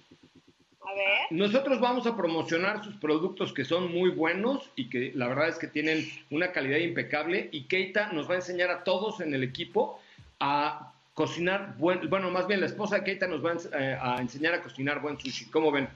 [0.82, 1.18] A ver.
[1.30, 5.58] Nosotros vamos a promocionar sus productos que son muy buenos y que la verdad es
[5.58, 9.42] que tienen una calidad impecable y Keita nos va a enseñar a todos en el
[9.42, 10.00] equipo
[10.40, 14.20] a cocinar buen, bueno, más bien la esposa de Keita nos va a, eh, a
[14.20, 15.46] enseñar a cocinar buen sushi.
[15.46, 15.88] ¿Cómo ven?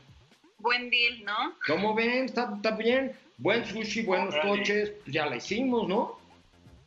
[0.59, 1.55] Buen deal, ¿no?
[1.64, 2.25] ¿Cómo ven?
[2.25, 3.12] ¿Está, está bien?
[3.39, 4.51] Buen sushi, buenos Órale.
[4.51, 6.18] coches, pues ya la hicimos, ¿no?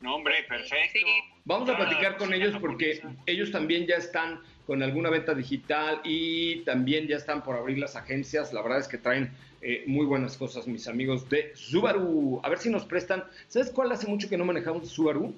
[0.02, 1.00] No, hombre, perfecto.
[1.00, 1.06] Sí.
[1.46, 6.58] Vamos a platicar con ellos porque ellos también ya están con alguna venta digital y
[6.66, 8.52] también ya están por abrir las agencias.
[8.52, 9.32] La verdad es que traen
[9.62, 12.42] eh, muy buenas cosas mis amigos de Subaru.
[12.44, 13.24] A ver si nos prestan.
[13.48, 15.34] ¿Sabes cuál hace mucho que no manejamos de Subaru?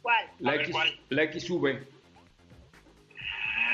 [0.00, 0.30] ¿Cuál?
[0.38, 1.00] La, ver, X, ¿cuál?
[1.10, 1.91] la XV.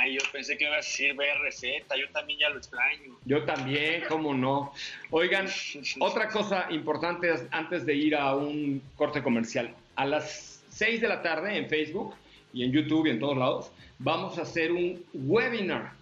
[0.08, 1.62] Ay, yo pensé que iba a decir BRZ,
[1.98, 3.16] yo también ya lo extraño.
[3.24, 4.72] Yo también, cómo no.
[5.10, 5.46] Oigan,
[6.00, 9.74] otra cosa importante es- antes de ir a un corte comercial.
[9.96, 12.14] A las 6 de la tarde en Facebook
[12.52, 15.92] y en YouTube y en todos lados, vamos a hacer un webinar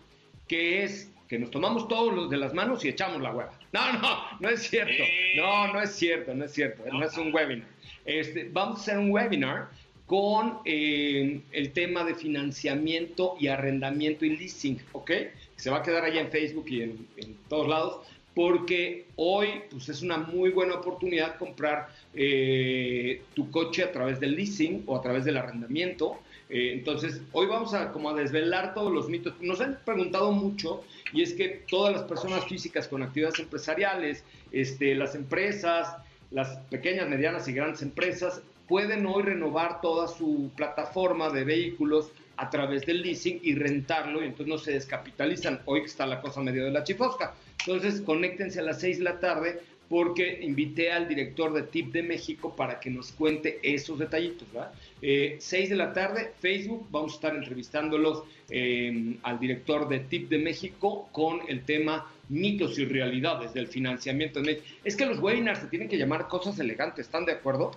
[0.46, 3.52] que es que nos tomamos todos los de las manos y echamos la hueva.
[3.72, 4.92] No, no, no es cierto.
[4.92, 5.34] Eh.
[5.36, 6.84] No, no es cierto, no es cierto.
[6.92, 7.66] No es un webinar.
[8.04, 9.68] Este, vamos a hacer un webinar
[10.07, 15.11] con eh, el tema de financiamiento y arrendamiento y leasing, ¿ok?
[15.57, 17.09] Se va a quedar allá en Facebook y en,
[17.48, 23.90] todos lados, porque hoy pues, es una muy buena oportunidad comprar eh, tu coche a
[23.90, 26.18] través del leasing o a través del arrendamiento.
[26.48, 29.34] Eh, entonces, hoy vamos a como a desvelar todos los mitos.
[29.40, 34.94] Nos han preguntado mucho y es que todas las personas físicas con actividades empresariales, este,
[34.94, 35.96] las empresas,
[36.30, 42.50] las pequeñas, medianas y grandes empresas pueden hoy renovar toda su plataforma de vehículos a
[42.50, 45.60] través del leasing y rentarlo y entonces no se descapitalizan.
[45.64, 47.34] Hoy que está la cosa medio de la chifosca.
[47.60, 52.02] Entonces, conéctense a las 6 de la tarde porque invité al director de TIP de
[52.02, 54.72] México para que nos cuente esos detallitos, ¿verdad?
[55.00, 60.28] Eh, 6 de la tarde, Facebook, vamos a estar entrevistándolos eh, al director de TIP
[60.28, 64.40] de México con el tema mitos y realidades del financiamiento.
[64.84, 67.70] Es que los webinars se tienen que llamar cosas elegantes, ¿están de acuerdo?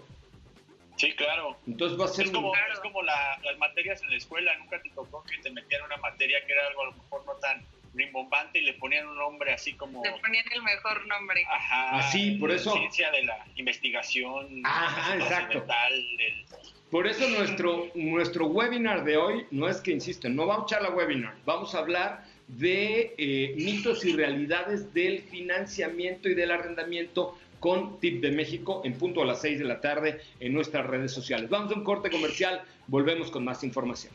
[0.99, 1.57] Sí, claro.
[1.65, 2.57] Entonces va a ser Es como, un...
[2.73, 5.97] es como la- las materias en la escuela, nunca te tocó que te metían una
[5.97, 9.51] materia que era algo a lo mejor no tan rimbombante y le ponían un nombre
[9.53, 10.03] así como...
[10.03, 11.43] Le ponían el mejor nombre.
[11.49, 11.97] Ajá.
[11.99, 14.61] Así, por la eso- Ciencia de la investigación.
[14.65, 15.65] Ajá, la exacto.
[15.65, 16.45] del-
[16.91, 20.81] Por eso nuestro, nuestro webinar de hoy no es que insisten, no vamos a echar
[20.89, 27.37] la webinar, vamos a hablar de eh, mitos y realidades del financiamiento y del arrendamiento
[27.59, 31.11] con Tip de México en punto a las 6 de la tarde en nuestras redes
[31.11, 31.49] sociales.
[31.49, 34.13] Vamos a un corte comercial, volvemos con más información.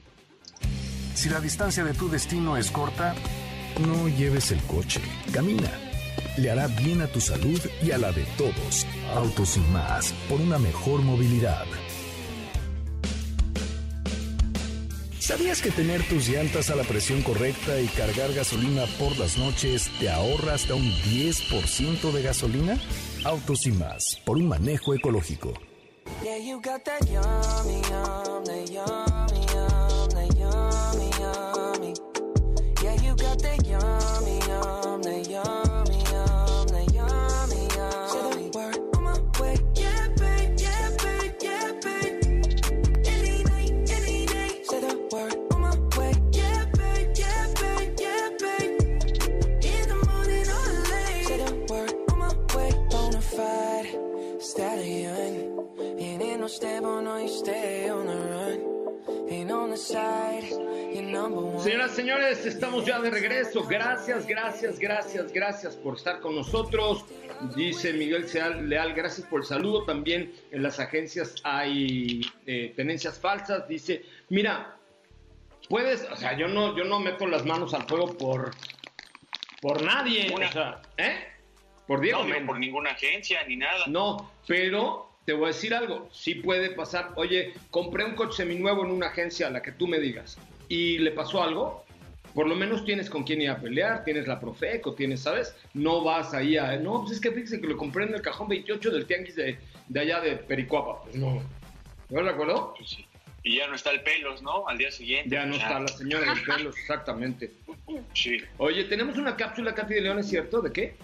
[1.14, 3.14] Si la distancia de tu destino es corta,
[3.80, 5.00] no lleves el coche,
[5.32, 5.70] camina.
[6.36, 8.86] Le hará bien a tu salud y a la de todos.
[9.14, 11.64] Autos y más, por una mejor movilidad.
[15.24, 19.90] ¿Sabías que tener tus llantas a la presión correcta y cargar gasolina por las noches
[19.98, 22.78] te ahorra hasta un 10% de gasolina?
[23.24, 25.54] Autos y más, por un manejo ecológico.
[61.62, 63.64] Señoras y señores, estamos ya de regreso.
[63.64, 67.04] Gracias, gracias, gracias, gracias por estar con nosotros.
[67.54, 69.84] Dice Miguel Leal, Leal, gracias por el saludo.
[69.84, 73.68] También en las agencias hay eh, tenencias falsas.
[73.68, 74.76] Dice, mira,
[75.68, 78.52] puedes, o sea, yo no, yo no meto las manos al fuego por,
[79.60, 80.32] por nadie.
[80.34, 81.28] Una- O sea, ¿eh?
[81.86, 83.84] Por Diego no por ninguna agencia ni nada.
[83.86, 88.84] No, pero te voy a decir algo, sí puede pasar, oye, compré un coche seminuevo
[88.84, 90.38] en una agencia a la que tú me digas
[90.68, 91.84] y le pasó algo,
[92.34, 95.54] por lo menos tienes con quién ir a pelear, tienes la Profeco, tienes, ¿sabes?
[95.72, 98.48] No vas ahí a, no, pues es que fíjese que lo compré en el cajón
[98.48, 99.58] 28 del tianguis de,
[99.88, 101.42] de allá de Pericuapa, pues no.
[102.10, 102.74] ¿No de acuerdo?
[102.76, 103.06] Pues sí.
[103.42, 104.66] Y ya no está el pelos, ¿no?
[104.66, 105.34] Al día siguiente.
[105.34, 107.52] Ya no está la señora de pelos, exactamente.
[108.14, 108.38] Sí.
[108.56, 110.62] Oye, tenemos una cápsula, Katy de León, ¿es cierto?
[110.62, 110.96] ¿De qué?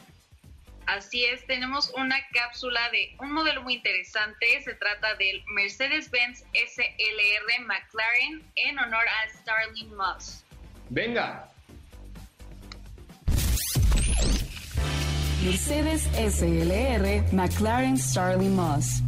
[0.96, 4.60] Así es, tenemos una cápsula de un modelo muy interesante.
[4.64, 10.44] Se trata del Mercedes-Benz SLR McLaren en honor a Starling Moss.
[10.88, 11.48] Venga.
[15.44, 19.00] Mercedes SLR McLaren Starling Moss.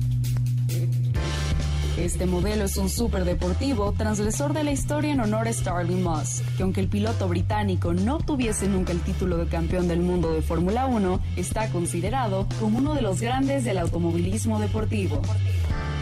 [1.99, 6.63] Este modelo es un superdeportivo transgresor de la historia en honor a Starling Moss, que
[6.63, 10.87] aunque el piloto británico no tuviese nunca el título de campeón del mundo de Fórmula
[10.87, 15.21] 1, está considerado como uno de los grandes del automovilismo deportivo.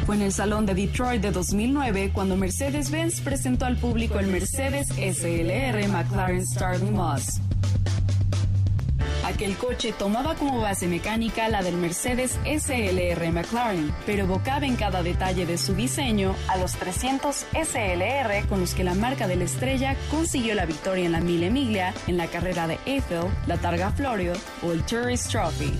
[0.07, 4.89] Fue en el Salón de Detroit de 2009 cuando Mercedes-Benz presentó al público el Mercedes
[4.91, 7.41] SLR McLaren Starling Moss.
[9.25, 15.03] Aquel coche tomaba como base mecánica la del Mercedes SLR McLaren, pero evocaba en cada
[15.03, 19.45] detalle de su diseño a los 300 SLR con los que la marca de la
[19.45, 23.91] estrella consiguió la victoria en la Mille Miglia, en la carrera de Eiffel, la Targa
[23.93, 25.73] Florio o el Tourist Trophy.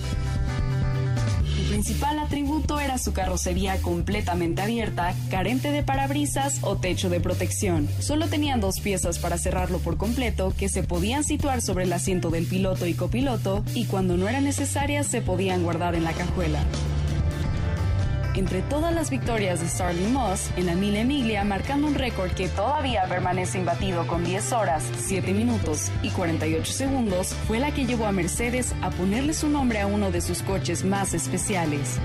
[1.71, 7.87] El principal atributo era su carrocería completamente abierta, carente de parabrisas o techo de protección.
[7.99, 12.29] Solo tenían dos piezas para cerrarlo por completo que se podían situar sobre el asiento
[12.29, 16.61] del piloto y copiloto y cuando no eran necesarias se podían guardar en la cajuela.
[18.33, 22.47] Entre todas las victorias de Starling Moss en la Mille Miglia, marcando un récord que
[22.47, 28.05] todavía permanece imbatido con 10 horas, 7 minutos y 48 segundos, fue la que llevó
[28.05, 31.99] a Mercedes a ponerle su nombre a uno de sus coches más especiales.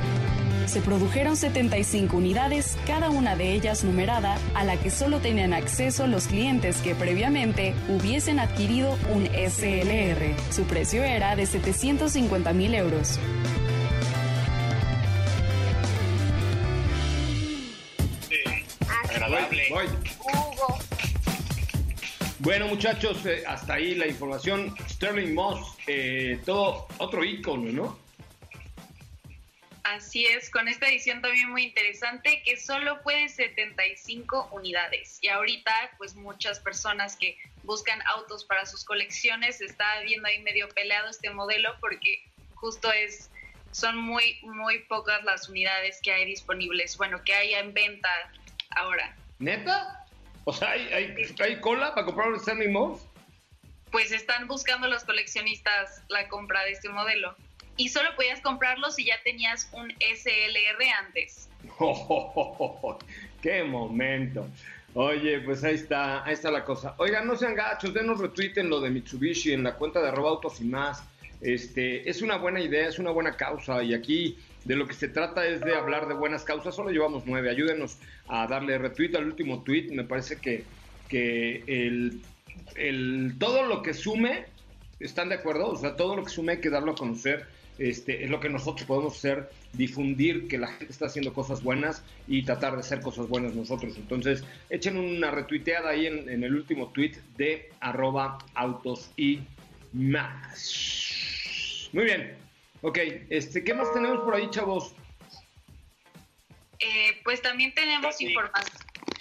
[0.66, 6.08] Se produjeron 75 unidades, cada una de ellas numerada, a la que solo tenían acceso
[6.08, 10.34] los clientes que previamente hubiesen adquirido un SLR.
[10.50, 13.20] Su precio era de 750 mil euros.
[19.16, 19.66] Agradable.
[19.70, 19.86] Voy.
[20.20, 20.78] Hugo.
[22.40, 24.76] Bueno, muchachos, eh, hasta ahí la información.
[24.90, 27.98] Sterling Moss, eh, todo otro ícono, ¿no?
[29.84, 35.18] Así es, con esta edición también muy interesante que solo fue de 75 unidades.
[35.22, 40.68] Y ahorita, pues muchas personas que buscan autos para sus colecciones, está viendo ahí medio
[40.68, 42.22] peleado este modelo porque
[42.54, 43.30] justo es,
[43.70, 48.10] son muy, muy pocas las unidades que hay disponibles, bueno, que hay en venta
[48.76, 49.16] ahora.
[49.38, 50.06] ¿Neta?
[50.44, 53.06] O sea, ¿hay, hay, hay cola para comprar un Sterling Moss?
[53.90, 57.34] Pues están buscando los coleccionistas la compra de este modelo.
[57.76, 61.48] Y solo podías comprarlo si ya tenías un SLR antes.
[63.42, 64.46] ¡Qué momento!
[64.94, 66.94] Oye, pues ahí está, ahí está la cosa.
[66.96, 70.30] Oigan, no sean gachos, denos retweet en lo de Mitsubishi en la cuenta de arroba
[70.30, 71.02] autos y más.
[71.42, 75.08] Este, es una buena idea, es una buena causa y aquí de lo que se
[75.08, 76.74] trata es de hablar de buenas causas.
[76.74, 77.50] Solo llevamos nueve.
[77.50, 77.98] Ayúdenos
[78.28, 79.92] a darle retweet al último tweet.
[79.92, 80.64] Me parece que,
[81.08, 82.20] que el,
[82.74, 84.46] el, todo lo que sume,
[84.98, 85.68] ¿están de acuerdo?
[85.68, 87.46] O sea, todo lo que sume hay que darlo a conocer.
[87.78, 92.02] Este, es lo que nosotros podemos hacer, difundir que la gente está haciendo cosas buenas
[92.26, 93.94] y tratar de hacer cosas buenas nosotros.
[93.98, 99.40] Entonces, echen una retuiteada ahí en, en el último tweet de arroba autos y
[99.92, 101.90] más.
[101.92, 102.45] Muy bien.
[102.86, 102.98] Ok,
[103.30, 104.92] este, ¿qué más tenemos por ahí, chavos?
[106.78, 108.62] Eh, pues también tenemos, informa-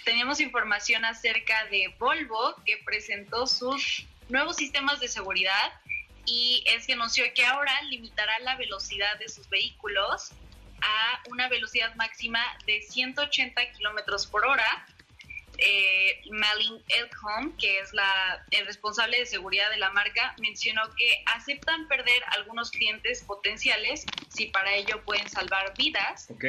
[0.04, 5.72] tenemos información acerca de Volvo, que presentó sus nuevos sistemas de seguridad
[6.26, 10.30] y es que anunció que ahora limitará la velocidad de sus vehículos
[10.80, 14.86] a una velocidad máxima de 180 kilómetros por hora.
[15.58, 21.22] Eh, Malin Elkholm, que es la, el responsable de seguridad de la marca, mencionó que
[21.26, 26.28] aceptan perder algunos clientes potenciales si para ello pueden salvar vidas.
[26.30, 26.44] Ok.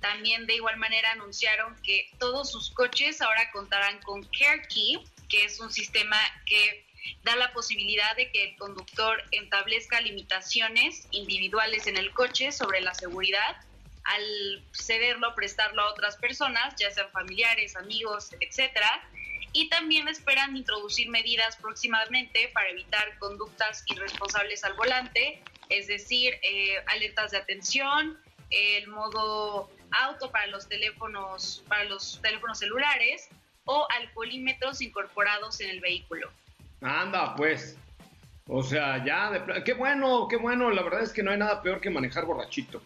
[0.00, 4.98] También de igual manera anunciaron que todos sus coches ahora contarán con Care Key,
[5.28, 6.84] que es un sistema que
[7.22, 12.94] da la posibilidad de que el conductor establezca limitaciones individuales en el coche sobre la
[12.94, 13.56] seguridad
[14.04, 19.08] al cederlo, prestarlo a otras personas, ya sean familiares, amigos, etcétera.
[19.52, 26.76] Y también esperan introducir medidas próximamente para evitar conductas irresponsables al volante, es decir, eh,
[26.86, 28.18] alertas de atención,
[28.50, 33.28] el modo auto para los teléfonos, para los teléfonos celulares
[33.64, 36.30] o alcoholímetros incorporados en el vehículo.
[36.80, 37.76] Anda, pues.
[38.48, 40.70] O sea, ya, qué bueno, qué bueno.
[40.70, 42.82] La verdad es que no hay nada peor que manejar borrachito.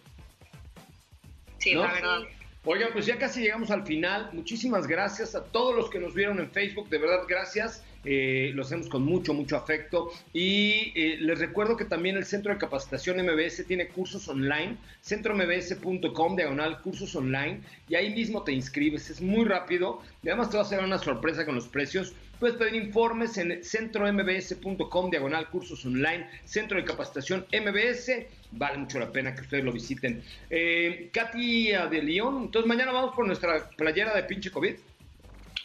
[1.66, 1.82] Sí, ¿No?
[1.82, 2.18] la verdad.
[2.64, 4.30] Oigan, pues ya casi llegamos al final.
[4.32, 6.88] Muchísimas gracias a todos los que nos vieron en Facebook.
[6.88, 7.82] De verdad, gracias.
[8.08, 10.12] Eh, lo hacemos con mucho, mucho afecto.
[10.32, 14.76] Y eh, les recuerdo que también el Centro de Capacitación MBS tiene cursos online.
[15.02, 17.60] centrombs.com, diagonal, cursos online.
[17.88, 19.10] Y ahí mismo te inscribes.
[19.10, 20.00] Es muy rápido.
[20.22, 22.14] Y además te va a hacer una sorpresa con los precios.
[22.38, 26.28] Puedes pedir informes en centrombs.com, diagonal, cursos online.
[26.44, 28.26] Centro de Capacitación MBS.
[28.52, 30.22] Vale mucho la pena que ustedes lo visiten.
[30.48, 32.44] Eh, Katia de León.
[32.44, 34.76] Entonces mañana vamos por nuestra playera de pinche COVID.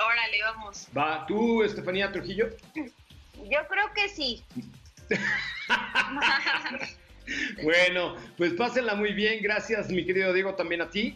[0.05, 0.87] Órale, vamos.
[0.97, 2.49] Va, tú, Estefanía Trujillo.
[2.75, 4.43] Yo creo que sí.
[7.63, 9.41] Bueno, pues pásenla muy bien.
[9.41, 11.15] Gracias, mi querido Diego, también a ti.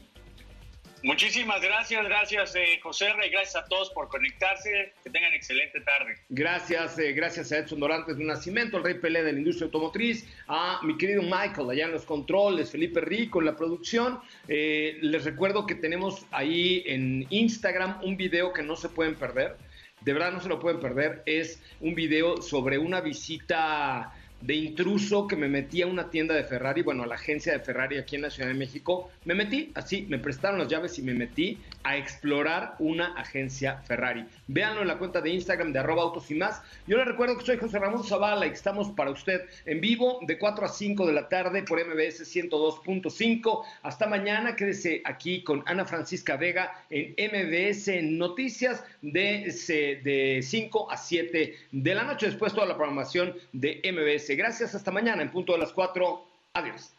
[1.05, 6.17] Muchísimas gracias, gracias eh, José Rey, gracias a todos por conectarse, que tengan excelente tarde.
[6.29, 10.27] Gracias, eh, gracias a Edson Dorantes de Nacimiento, el Rey Pelé de la industria automotriz,
[10.47, 14.19] a mi querido Michael allá en los controles, Felipe Rico en la producción.
[14.47, 19.57] Eh, les recuerdo que tenemos ahí en Instagram un video que no se pueden perder,
[20.01, 24.11] de verdad no se lo pueden perder, es un video sobre una visita
[24.45, 27.59] de intruso que me metí a una tienda de Ferrari, bueno, a la agencia de
[27.59, 29.09] Ferrari aquí en la Ciudad de México.
[29.25, 34.25] Me metí, así, me prestaron las llaves y me metí a explorar una agencia Ferrari.
[34.47, 36.61] Véanlo en la cuenta de Instagram de arroba autos y más.
[36.87, 40.37] Yo les recuerdo que soy José Ramón Zavala y estamos para usted en vivo de
[40.37, 43.65] 4 a 5 de la tarde por MBS 102.5.
[43.81, 49.51] Hasta mañana, quédese aquí con Ana Francisca Vega en MBS Noticias de,
[50.03, 52.27] de 5 a 7 de la noche.
[52.27, 54.34] Después toda la programación de MBS.
[54.35, 56.23] Gracias, hasta mañana en punto de las 4.
[56.53, 56.91] Adiós.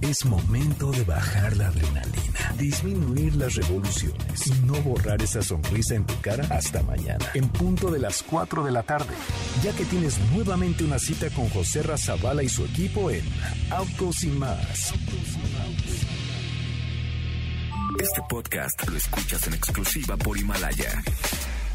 [0.00, 6.04] Es momento de bajar la adrenalina, disminuir las revoluciones y no borrar esa sonrisa en
[6.04, 9.14] tu cara hasta mañana, en punto de las 4 de la tarde,
[9.62, 13.24] ya que tienes nuevamente una cita con José Razabala y su equipo en
[13.70, 14.92] Autos y más.
[17.98, 21.02] Este podcast lo escuchas en exclusiva por Himalaya.